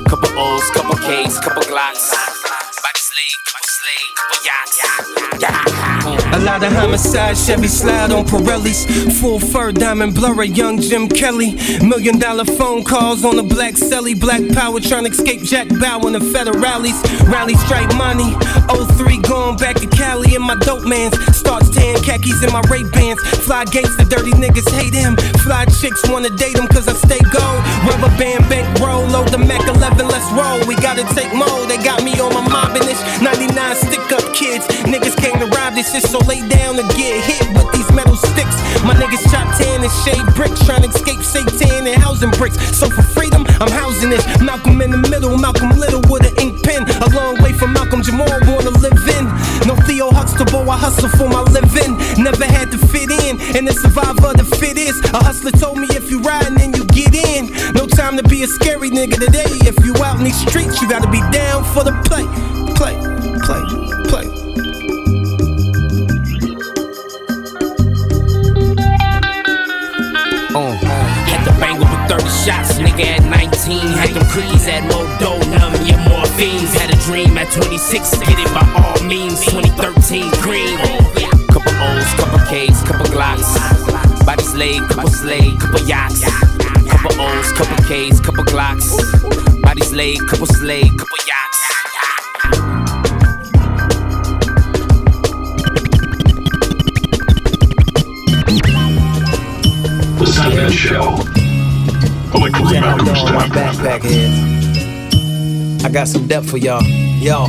[0.07, 2.11] Couple O's, couple K's, couple Glocks.
[2.13, 4.94] Body slave, couple slave, couple yachts.
[6.05, 8.85] A lot of homicides, Chevy slide on Pirellis.
[9.21, 11.55] Full fur, diamond blurry, young Jim Kelly.
[11.81, 14.19] Million dollar phone calls on the black celly.
[14.19, 17.01] Black power trying to escape Jack Bow in the federales.
[17.33, 18.37] Rally strike money.
[18.69, 21.17] 03 going back to Cali and my dope mans.
[21.35, 23.21] Starts tan khakis in my Ray Bans.
[23.49, 25.17] Fly gates, the dirty niggas hate him.
[25.41, 27.61] Fly chicks wanna date him cause I stay gold.
[27.89, 30.61] Rubber band bank roll, load the Mac 11, let's roll.
[30.69, 33.01] We gotta take more, they got me on my mobbing this.
[33.23, 34.04] 99 stick
[34.55, 34.67] kids.
[34.87, 38.17] Niggas came to rob this shit, so lay down and get hit with these metal
[38.17, 38.57] sticks.
[38.85, 42.59] My niggas chop tan and shade bricks, trying to escape Satan and housing bricks.
[42.77, 44.25] So for freedom, I'm housing this.
[44.41, 46.87] Malcolm in the middle, Malcolm Little with an ink pen.
[47.03, 49.25] A long way from Malcolm Jamal, wanna live in.
[49.67, 51.97] No Theo Huxtable, I hustle for my living.
[52.23, 55.01] Never had to fit in, and the survivor the fit is.
[55.15, 57.51] A hustler told me if you riding, then you get in.
[57.75, 59.51] No time to be a scary nigga today.
[59.67, 62.27] If you out in these streets, you gotta be down for the play,
[62.77, 63.34] play.
[72.45, 73.89] Shots, nigga at 19.
[73.97, 76.77] Had them cookies at numb your morphines.
[76.77, 79.41] Had a dream at 26, get it by all means.
[79.47, 80.77] 2013 green.
[81.49, 83.49] Couple O's, couple K's, couple Glocks.
[84.27, 86.21] Body slave, couple slave, couple yachts.
[86.91, 88.93] Couple O's, couple K's, couple Glocks.
[89.63, 91.61] Body slave, couple slave, couple yachts.
[100.19, 101.34] The Stuntman Show.
[102.35, 105.85] Electro Yeah, Rap on, my backpack heads.
[105.85, 106.83] I got some depth for y'all.
[107.21, 107.47] Yo.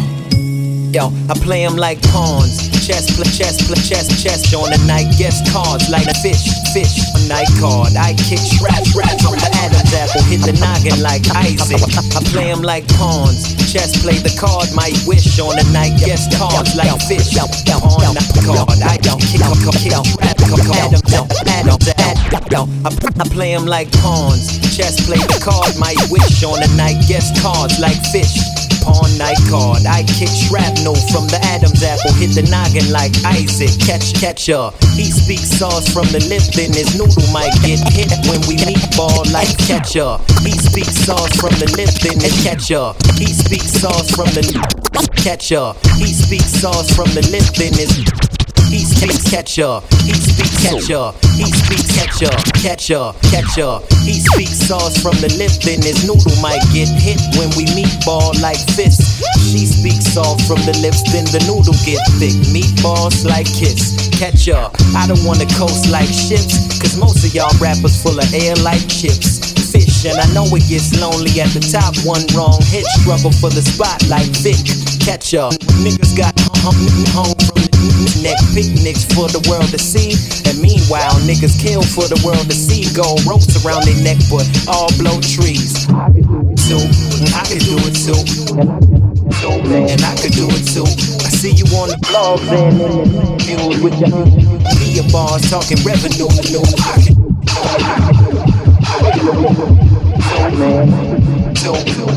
[0.94, 2.72] Yo, I play them like pawns.
[2.86, 5.12] Chess, play, chess, play, chess, chess on the night.
[5.18, 7.02] Guess cards like a fish, fish.
[7.18, 7.98] A night card.
[7.98, 8.96] I kick scratch
[9.28, 10.24] on the Adam's apple.
[10.30, 11.82] Hit the noggin like Isaac.
[12.16, 13.58] I play them like pawns.
[13.74, 14.70] Chess, play the card.
[14.72, 16.00] My wish on the night.
[16.00, 17.36] Guess cards like a fish.
[17.36, 18.80] Pawn, not card.
[18.86, 20.38] I don't kick, kick, kick, trap,
[20.80, 21.04] Adam's
[21.44, 21.95] Adam's
[22.34, 22.90] Adam's I,
[23.22, 24.60] I play them like pawns.
[24.76, 25.78] Chess, play the card.
[25.78, 27.04] My wish on the night.
[27.08, 28.38] Guess cards like fish
[28.86, 29.82] pawn night card.
[29.90, 33.74] I kick shrapnel from the Adam's apple, hit the noggin like Isaac.
[33.82, 34.70] Catch, catcher.
[34.94, 38.86] He speaks sauce from the lip, then his noodle might get hit when we meet
[38.94, 40.22] ball like catcher.
[40.46, 42.94] He speaks sauce from the lip, then his catcher.
[43.18, 44.46] He speaks sauce from the
[45.18, 45.74] catcher.
[45.98, 47.92] He speaks sauce from the lip, then his
[48.76, 53.80] he speaks catcher, he speaks catcher, he speaks catcher, catcher, catcher.
[54.04, 57.96] He speaks sauce from the lip, then his noodle might get hit when we meet
[58.04, 59.24] ball like fists.
[59.48, 62.36] She speaks soft from the lips, then the noodle get thick.
[62.52, 64.68] Meatballs like kiss, catcher.
[64.92, 68.84] I don't wanna coast like ships, cause most of y'all rappers full of air like
[68.92, 69.55] chips.
[70.06, 71.98] And I know it gets lonely at the top.
[72.06, 74.62] One wrong hit, struggle for the spot like Vic.
[75.02, 75.50] Catcher,
[75.82, 76.78] niggas got home
[77.10, 80.14] home, from the neck picnics for the world to see.
[80.46, 82.86] And meanwhile, niggas kill for the world to see.
[82.94, 85.90] Gold ropes around their neck, but all blow trees.
[85.90, 86.86] I could do it too.
[87.34, 88.22] I could do it too.
[89.90, 90.86] And I could do it too.
[90.86, 94.14] I see you on the blogs and in the news with your
[94.78, 96.30] media bars talking revenue.
[96.30, 96.46] I
[99.02, 99.85] could
[100.58, 100.90] man.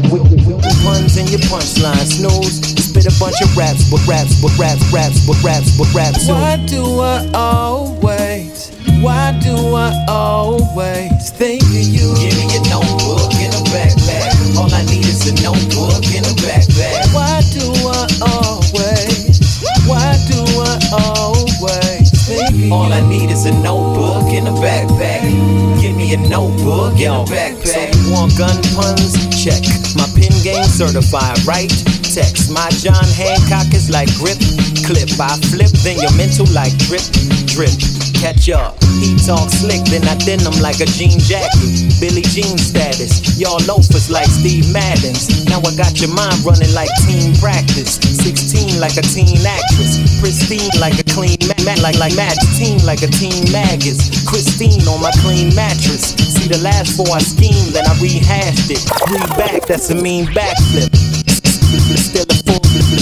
[0.09, 2.61] With, with, with the puns and your punchline, snooze.
[2.89, 6.29] Spit a bunch of raps, but raps, but raps, raps, but raps, but raps.
[6.29, 8.71] Why do I always,
[9.01, 12.15] why do I always think of you?
[12.17, 14.57] Give me a notebook and a backpack.
[14.57, 17.13] All I need is a notebook and a backpack.
[17.15, 19.41] Why do I always,
[19.87, 22.73] why do I always think of you?
[22.73, 25.23] All I need is a notebook and a backpack.
[25.81, 27.38] Give me a notebook and a backpack.
[28.39, 29.19] Gun puns?
[29.35, 29.65] Check.
[29.97, 31.69] My pin game certified, right?
[32.05, 32.53] Text.
[32.53, 34.39] My John Hancock is like grip,
[34.87, 35.11] clip.
[35.19, 37.03] I flip, then your mental like drip,
[37.47, 38.08] drip.
[38.19, 38.75] Catch up.
[38.99, 41.71] He talk slick, then I denim like a jean jacket.
[42.03, 43.39] Billie Jean status.
[43.39, 45.47] Y'all loafers like Steve Madden's.
[45.47, 47.95] Now I got your mind running like team practice.
[47.95, 50.03] 16 like a teen actress.
[50.19, 54.11] Pristine like a clean mat, like like match team like a teen maggots.
[54.27, 56.19] Christine on my clean mattress.
[56.19, 58.83] See the last four I schemed, then I rehashed it.
[59.15, 61.08] Read back, that's a mean backflip.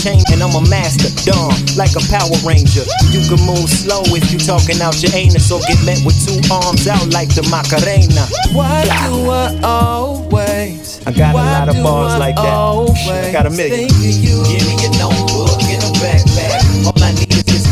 [0.07, 1.11] Still a full chain, and I'm a master.
[1.27, 2.85] Dawn, like a Power Ranger.
[3.11, 6.39] You can move slow if you talking out your anus, or get met with two
[6.53, 8.27] arms out like the Macarena.
[8.55, 11.03] Why do I always?
[11.07, 12.47] I got a lot of bars I like that.
[12.47, 13.89] I got a million.
[13.89, 16.87] Give me a notebook and a backpack.
[16.87, 17.67] All I need is just,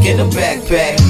[0.00, 1.01] and a backpack.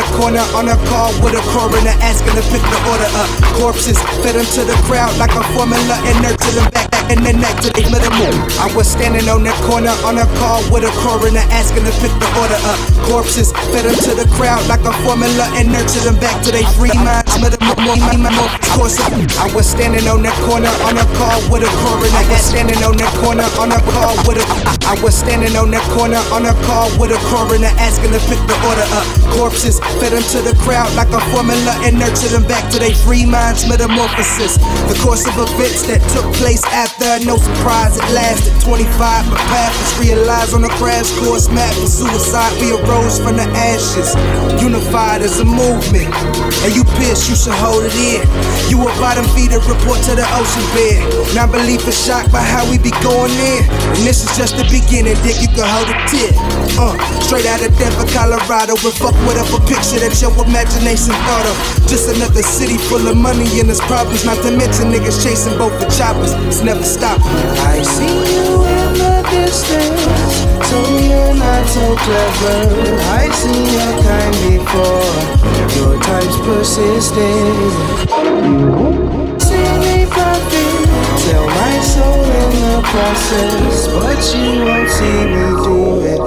[0.00, 3.28] That corner on a call with a coroner asking to pick the order up.
[3.60, 6.90] Corpses fed them to the crowd like a formula and nurtured them back.
[7.10, 8.34] and the neck to the moon.
[8.62, 12.14] I was standing on the corner on a call with a coroner asking to pick
[12.22, 12.78] the order up.
[13.10, 16.66] Corpses fed them to the crowd like a formula and nurtured them back to their
[16.78, 16.94] free
[18.76, 19.00] Course,
[19.40, 22.12] I was standing on the corner on a call with a coroner.
[22.12, 24.44] I was standing on the corner on a call with a.
[24.84, 28.38] I was standing on the corner on a call with a coroner asking to pick
[28.44, 29.06] the order up.
[29.32, 32.94] Corpses fed them to the crowd like a formula and nurtured them back to their
[32.94, 33.64] free minds.
[33.64, 34.60] Metamorphosis.
[34.92, 37.24] The course of events that took place after.
[37.24, 38.84] No surprise, it lasted 25.
[38.92, 42.52] My path was realized on a crash course map for suicide.
[42.60, 44.12] We arose from the ashes,
[44.60, 46.12] unified as a movement.
[46.60, 48.26] And you pissed, you should hold it in.
[48.66, 50.98] You a bottom feeder, report to the ocean bed.
[51.38, 53.62] Non belief is shocked by how we be going in.
[53.94, 56.34] And this is just the beginning, dick, you can hold a tip.
[56.74, 58.74] Uh, straight out of Denver, Colorado.
[58.74, 61.54] And fuck whatever picture that your imagination thought of.
[61.86, 64.26] Just another city full of money and its problems.
[64.26, 66.34] Not to mention niggas chasing both the choppers.
[66.50, 67.30] It's never stopping.
[67.62, 70.19] I see you in the distance.
[70.70, 72.94] So you're not so clever.
[73.18, 75.18] I see your kind before.
[75.74, 77.72] Your type's persistent.
[79.42, 80.86] See me profit.
[81.18, 83.88] Sell my soul in the process.
[83.88, 86.20] But you won't see me do it.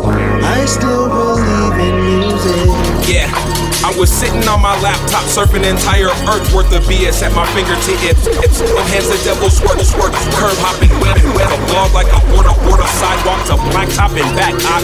[0.43, 3.07] I still believe in music.
[3.07, 3.52] Yeah.
[3.93, 8.25] Was sitting on my laptop surfing entire earth worth of BS at my fingertips.
[8.73, 12.57] On hands the devil squirt, squirt, curb hopping, web, web, a blog like a border,
[12.65, 14.57] border sidewalk to blacktop and back.
[14.65, 14.81] I,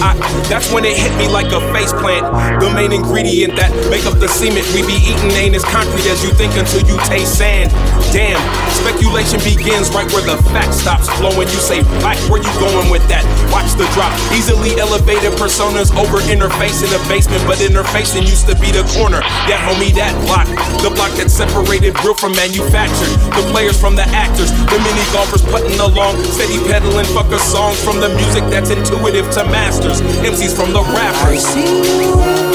[0.00, 0.10] I,
[0.48, 2.24] that's when it hit me like a face plant.
[2.56, 6.24] The main ingredient that make up the cement we be eating ain't as concrete as
[6.24, 7.68] you think until you taste sand.
[8.08, 8.40] Damn,
[8.72, 11.44] speculation begins right where the fact stops flowing.
[11.52, 13.20] You say black, where you going with that?
[13.52, 14.16] Watch the drop.
[14.32, 19.20] Easily elevated personas over interface in the basement, but interfacing to be the corner.
[19.50, 20.46] Yeah, homie, that block.
[20.82, 23.10] The block that separated real from manufactured.
[23.34, 24.54] The players from the actors.
[24.70, 26.22] The mini golfers putting along.
[26.30, 30.00] Steady pedaling fucker songs from the music that's intuitive to masters.
[30.22, 31.42] MCs from the rappers.
[31.42, 32.46] I see you in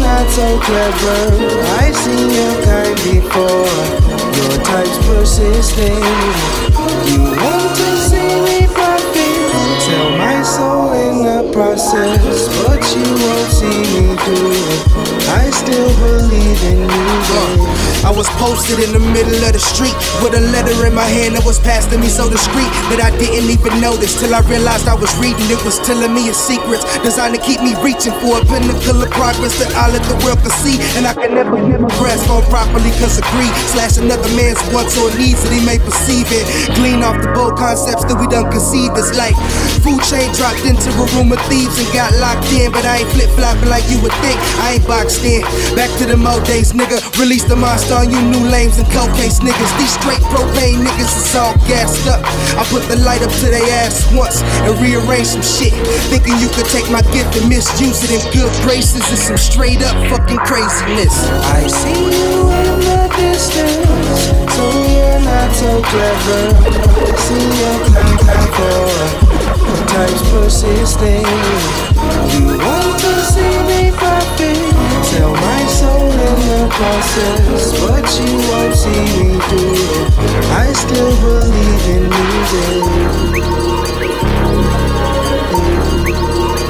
[0.00, 1.20] not so clever.
[1.80, 3.68] I see your kind before.
[4.32, 6.71] Your type's persistent.
[10.44, 12.48] Soul in the process.
[12.66, 15.01] But you won't see me do it.
[15.32, 17.82] I still believe in music.
[18.02, 21.38] I was posted in the middle of the street with a letter in my hand
[21.38, 24.90] that was passed to me so discreet that I didn't even notice till I realized
[24.90, 25.46] I was reading.
[25.46, 29.10] It was telling me a secrets designed to keep me reaching for a pinnacle of
[29.14, 30.82] progress that all of the world could see.
[30.98, 33.54] And I can never, never grasp on properly cause of greed.
[33.70, 36.44] Slash another man's wants or needs that he may perceive it.
[36.74, 38.98] Glean off the bold concepts that we done conceived.
[38.98, 39.38] It's like
[39.80, 42.74] food chain dropped into a room of thieves and got locked in.
[42.74, 44.42] But I ain't flip flopping like you would think.
[44.58, 46.98] I ain't boxed Back to the old days, nigga.
[47.14, 49.72] Release the monster on you new lames and cocaine niggas.
[49.78, 52.26] These straight propane niggas is all gassed up.
[52.58, 55.70] I put the light up to their ass once and rearrange some shit.
[56.10, 59.78] Thinking you could take my gift and misuse it in good graces is some straight
[59.86, 61.14] up fucking craziness.
[61.54, 64.26] I see you in the distance,
[64.58, 66.50] so you're not so clever.
[67.30, 69.06] See your kind before,
[69.86, 71.22] types persisting.
[72.34, 74.58] You want to see me profit,
[75.12, 79.62] sell my soul in the process, but you won't see me do
[79.96, 80.10] it.
[80.50, 82.82] I still believe in music.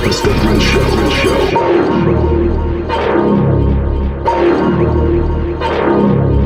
[0.08, 0.86] It's the Red Show.
[0.96, 2.22] Red
[5.94, 6.41] Oh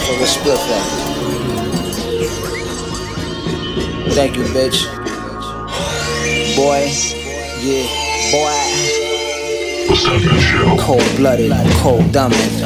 [0.00, 0.86] Motherfucker split that.
[4.14, 4.86] Thank you, bitch.
[6.56, 6.90] Boy.
[7.60, 7.86] Yeah,
[8.32, 8.56] boy.
[10.80, 12.62] Cold blooded, cold dumbing.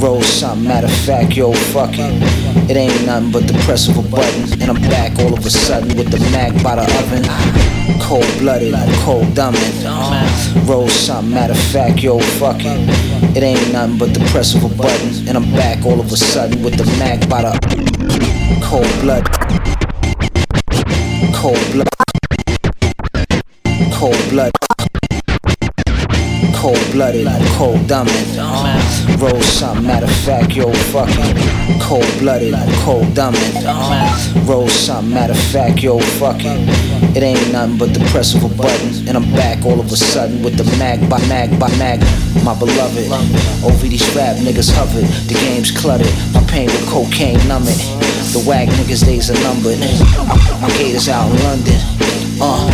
[0.00, 2.70] Roll something, matter of fact, yo, fuck it.
[2.70, 4.60] It ain't nothing but the press of a button.
[4.62, 8.00] And I'm back all of a sudden with the Mac by the oven.
[8.00, 10.66] Cold blooded, cold dumbing.
[10.66, 13.25] Roll something, matter of fact, yo, fuck it.
[13.36, 15.28] It ain't nothing but the press of a button.
[15.28, 17.52] And I'm back all of a sudden with the Mac by the
[18.64, 19.28] cold blood.
[21.34, 21.86] Cold blood.
[23.92, 24.52] Cold blood.
[26.54, 27.26] Cold blooded,
[27.56, 28.36] cold dumbin'.
[28.38, 32.52] Uh, roll something, matter of fact, yo, fucking cold blooded,
[32.84, 33.64] cold dumbin'.
[33.64, 36.68] Uh, roll something, matter of fact, yo, fucking.
[37.16, 39.96] It ain't nothing but the press of a button, and I'm back all of a
[39.96, 42.00] sudden with the mag by mag by mag.
[42.44, 43.08] My beloved,
[43.64, 46.12] over these rap niggas hovered, the game's cluttered.
[46.34, 47.80] My pain with cocaine numb it.
[48.36, 49.80] The whack niggas days are numbered.
[50.60, 51.80] My gate is out in London.
[52.38, 52.68] Uh,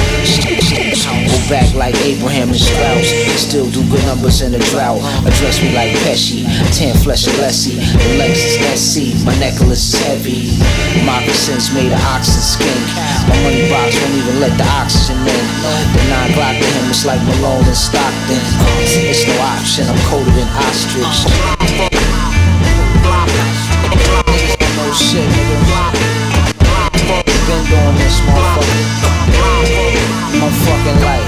[1.28, 3.08] go back like Abraham and Straus.
[3.36, 5.00] Still do good numbers in a drought.
[5.26, 6.44] Address me like Pesci,
[6.76, 7.76] tan flesh and Lessie.
[7.76, 10.56] The Lexus SC, my necklace is heavy.
[11.04, 12.80] Moccasins made of oxen skin.
[13.28, 15.44] My money box won't even let the oxygen in.
[15.94, 18.40] The nine Glock to him is like Malone and Stockton.
[18.82, 21.04] It's no option, I'm coated in ostrich.
[21.04, 21.88] Uh-huh.
[24.76, 26.31] No shit, nigga.
[27.02, 28.80] Been doing this, motherfucker.
[30.40, 31.26] My fucking life.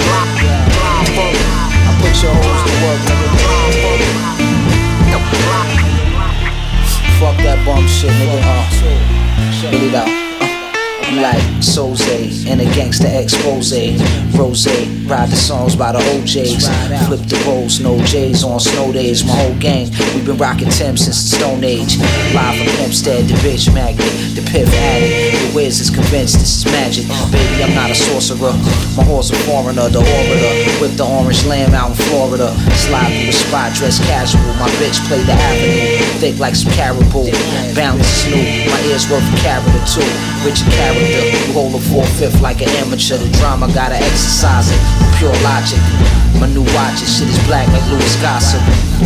[1.87, 3.29] I put your hoes to work, nigga.
[7.19, 8.39] Fuck that bum shit, nigga.
[8.43, 10.24] Uh, get it out.
[11.15, 13.73] Like Soze and a gangster expose.
[14.35, 14.67] Rose,
[15.07, 16.67] ride the songs by the OJs.
[17.07, 19.25] Flip the rolls, no J's on snow days.
[19.25, 21.99] My whole gang, we've been rocking Tim since the Stone Age.
[22.35, 25.39] Live from Hempstead, the bitch magnet, the piff addict.
[25.39, 27.07] The Wiz is convinced this is magic.
[27.31, 28.53] Baby, I'm not a sorcerer.
[28.99, 30.81] My horse a foreigner, the orbiter.
[30.81, 32.51] With the orange lamb out in Florida.
[32.75, 34.43] Slide through the spot, dress casual.
[34.59, 36.03] My bitch play the avenue.
[36.19, 37.31] Thick like some caribou.
[37.79, 38.67] Bound to snoop.
[38.67, 40.11] My ears worth a carat or two.
[40.43, 40.75] Richard
[41.07, 41.47] character.
[41.47, 43.19] You hold a four fifth like an amateur.
[43.19, 44.81] The drama gotta exercise it.
[45.19, 45.81] Pure logic.
[46.41, 48.63] My new watch, shit is black like Louis Gossett.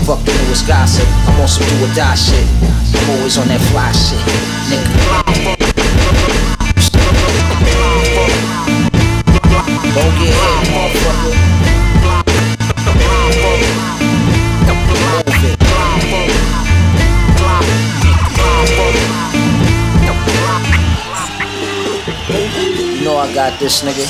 [0.07, 1.07] Fuck the newest gossip.
[1.29, 2.47] I'm on some do or die shit.
[2.95, 4.21] I'm always on that fly shit.
[4.71, 5.28] Nigga.
[23.59, 24.07] This nigga.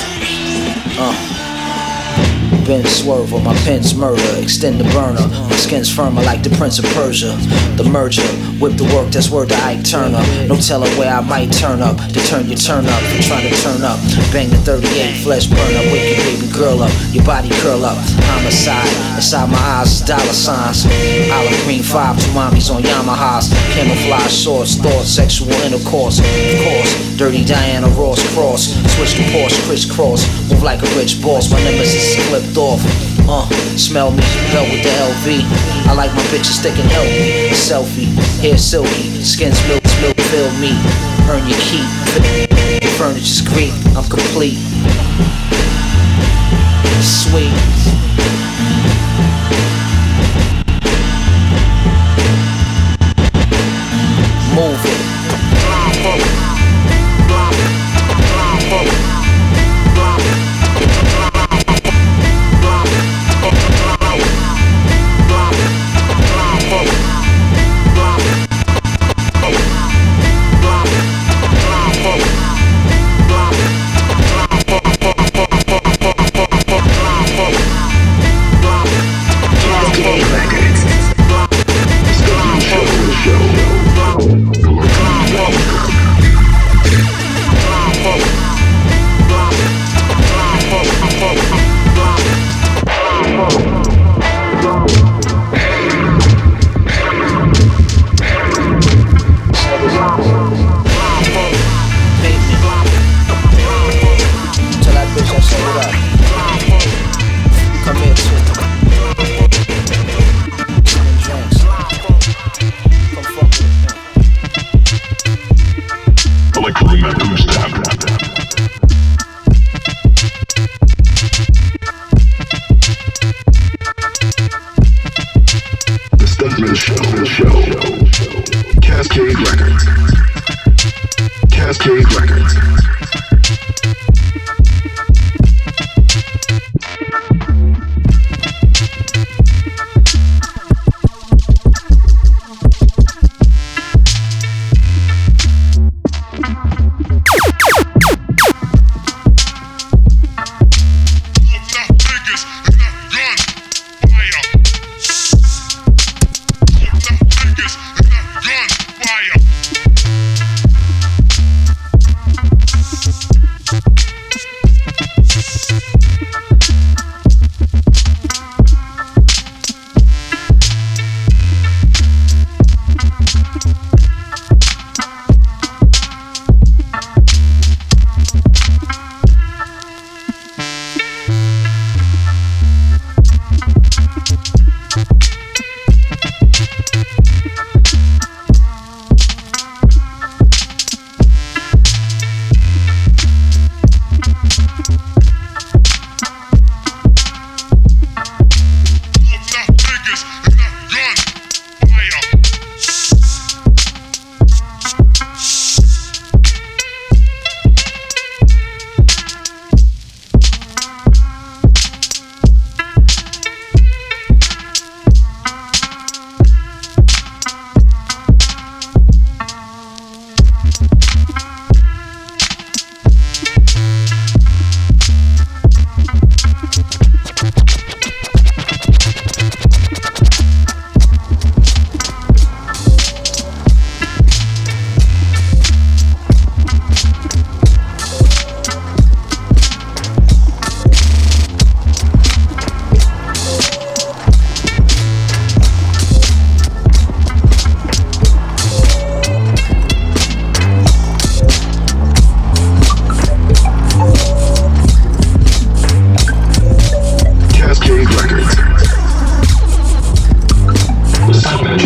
[0.99, 2.64] Uh.
[2.66, 4.22] Ben swerve on my pen's murder.
[4.42, 5.26] Extend the burner.
[5.49, 7.34] My skin's firmer like the Prince of Persia.
[7.76, 8.22] The merger.
[8.59, 10.18] Whip the work that's word to Ike Turner.
[10.50, 11.94] No telling where I might turn up.
[12.11, 13.02] To turn your turn up.
[13.14, 14.02] For trying to turn up.
[14.34, 15.22] Bang the 38.
[15.22, 15.86] Flesh burn up.
[15.94, 16.90] Wake your baby girl up.
[17.14, 17.94] Your body curl up.
[18.26, 18.90] Homicide.
[19.14, 20.90] Inside my eyes is dollar signs.
[21.30, 22.18] Olive green five.
[22.18, 23.54] Two mommies on Yamahas.
[23.78, 24.74] Camouflage shorts.
[24.74, 25.09] Thoughts.
[25.09, 26.18] Sexual intercourse.
[26.18, 26.26] Of
[26.66, 27.16] course.
[27.16, 28.74] Dirty Diana Ross cross.
[28.98, 30.26] Switch the Porsche crisscross.
[30.50, 31.52] Move like a rich boss.
[31.52, 32.82] My nemesis is clipped off.
[33.30, 34.22] Uh, smell me,
[34.52, 35.86] belt with the LV.
[35.86, 37.50] I like my bitches thick and healthy.
[37.52, 38.08] Selfie,
[38.40, 40.72] hair silky, skin smooth, smooth, feel me.
[41.28, 41.84] Earn your keep.
[42.82, 44.56] Your furniture's Greek, I'm complete.
[47.04, 47.52] Sweet.
[54.54, 55.07] Move it.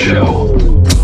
[0.02, 1.01] Show.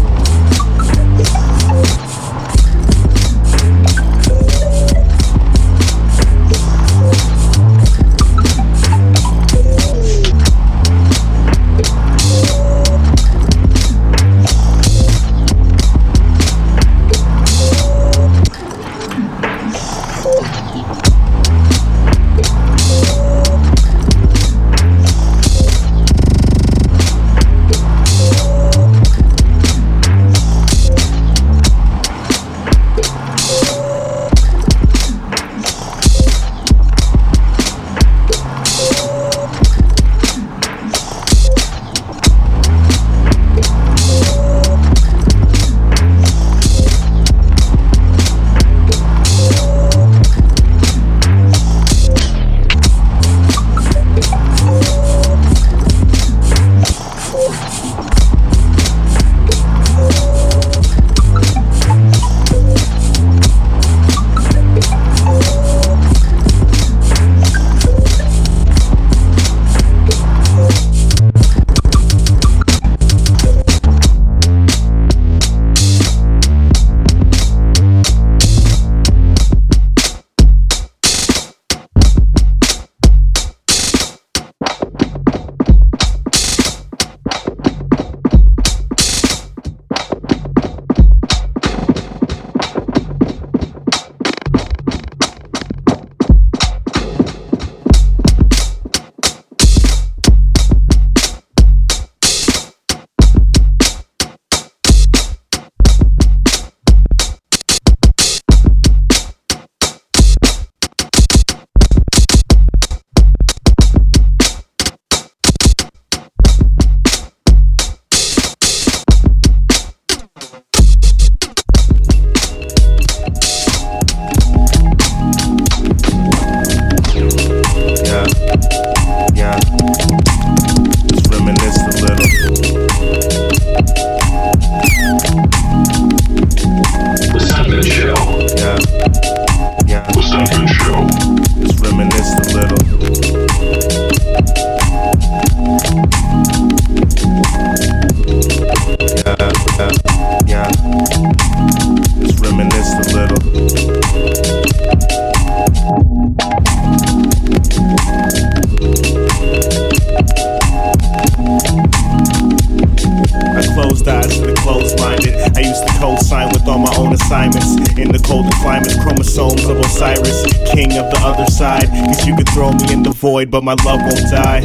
[173.44, 174.60] But my love won't die.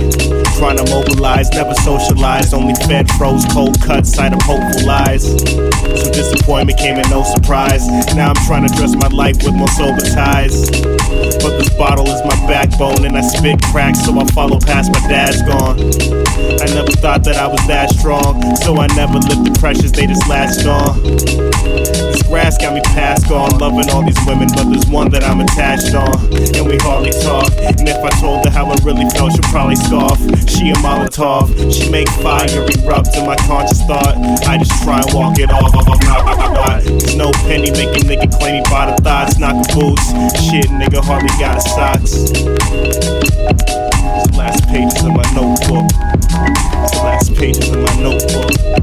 [0.57, 2.53] Trying to mobilize, never socialize.
[2.53, 5.23] Only fed, froze, cold cuts, sign of hopeful lies.
[5.23, 7.87] So disappointment came in no surprise.
[8.15, 10.69] Now I'm trying to dress my life with more sober ties.
[11.41, 14.99] But this bottle is my backbone, and I spit cracks, so I follow past my
[15.07, 15.79] dad's gone.
[16.59, 20.07] I never thought that I was that strong, so I never lived the pressures, they
[20.07, 21.03] just latched on.
[21.03, 25.41] This grass got me past gone, loving all these women, but there's one that I'm
[25.41, 26.13] attached on,
[26.55, 27.51] and we hardly talk.
[27.61, 30.17] And if I told her how I really felt, she'd probably scoff.
[30.49, 34.15] She a Molotov, she make fire erupt in my conscious thought.
[34.47, 35.73] I just try and walk it off.
[36.65, 40.11] There's no penny making nigga claim he bought a thoughts, knocking boots.
[40.39, 42.13] Shit, nigga hardly got a socks.
[44.15, 45.85] It's the last pages of my notebook.
[46.83, 48.82] It's the last pages of my notebook.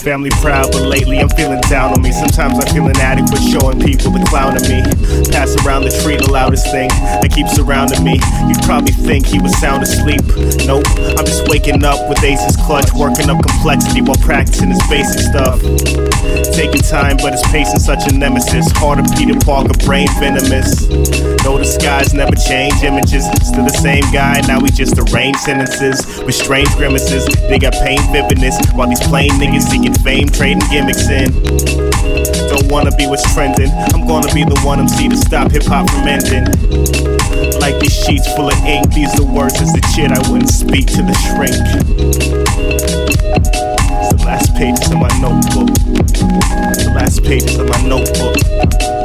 [0.00, 2.10] Family proud, but lately I'm feeling down on me.
[2.10, 4.80] Sometimes I feel inadequate, showing people the clown of me.
[5.28, 6.88] Pass around the tree, the loudest thing
[7.20, 8.16] that keeps surrounding me.
[8.48, 10.24] You'd probably think he was sound asleep.
[10.64, 10.88] Nope,
[11.20, 15.60] I'm just waking up with Ace's clutch, working up complexity while practicing his basic stuff.
[16.56, 18.72] Taking time, but pace is such a nemesis.
[18.80, 20.88] Heart of Peter Parker, brain venomous.
[21.44, 23.28] No the skies never change images.
[23.44, 27.28] Still the same guy, now we just arrange sentences with strange grimaces.
[27.52, 31.30] They got pain vividness while these plain niggas seeking fame, trading gimmicks in.
[32.48, 33.70] Don't wanna be what's trending.
[33.94, 36.44] I'm gonna be the one MC to stop hip hop from ending.
[37.60, 40.86] Like these sheets full of ink, these the words as the shit I wouldn't speak
[40.98, 41.56] to the shrink.
[44.00, 45.70] It's the last pages of my notebook.
[46.10, 48.99] It's the last pages of my notebook.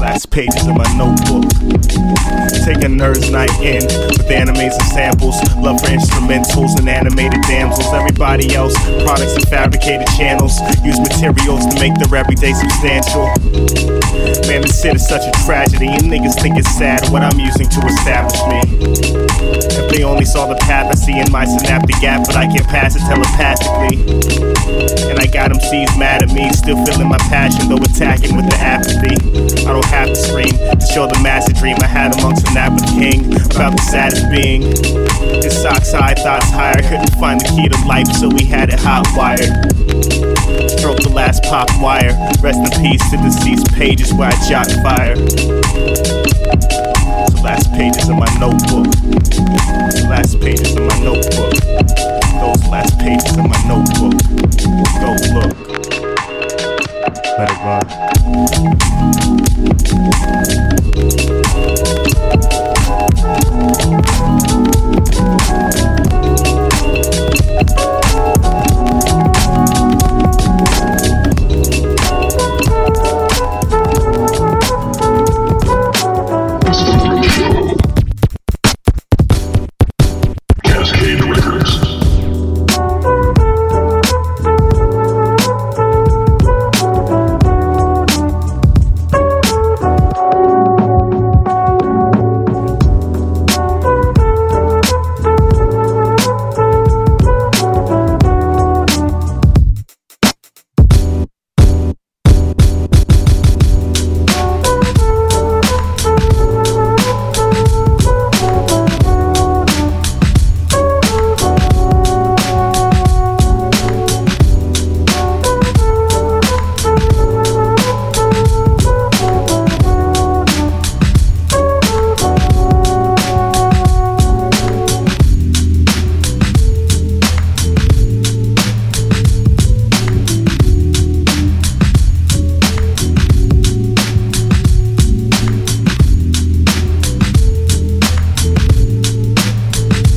[0.00, 1.44] Last pages of my notebook.
[2.64, 5.36] Taking nerd's night in with animes and samples.
[5.56, 7.92] Love for instrumentals and animated damsels.
[7.92, 8.74] Everybody else,
[9.04, 10.58] products and fabricated channels.
[10.84, 13.26] Use materials to make their everyday substantial.
[14.48, 15.88] Man, this shit is such a tragedy.
[15.88, 19.27] And niggas think it's sad what I'm using to establish me.
[19.40, 22.64] If they only saw the path I see in my synaptic gap, but I can
[22.64, 24.02] pass it telepathically.
[25.10, 28.48] And I got them seeds mad at me, still feeling my passion, though attacking with
[28.50, 29.16] the apathy.
[29.64, 32.76] I don't have to scream to show the massive dream I had amongst the nap
[32.96, 34.62] king about the saddest being.
[35.42, 38.80] His socks high, thoughts higher, couldn't find the key to life, so we had it
[38.80, 39.52] hot wired.
[40.70, 42.12] Stroke the last pop wire.
[42.40, 45.16] Rest in peace to deceased pages where I jot fire.
[45.78, 48.90] The last pages of my notebook.
[49.94, 51.52] The last pages of my notebook.
[52.40, 54.18] Those last pages of my notebook.
[55.00, 55.14] Go.
[57.38, 57.86] Let it run.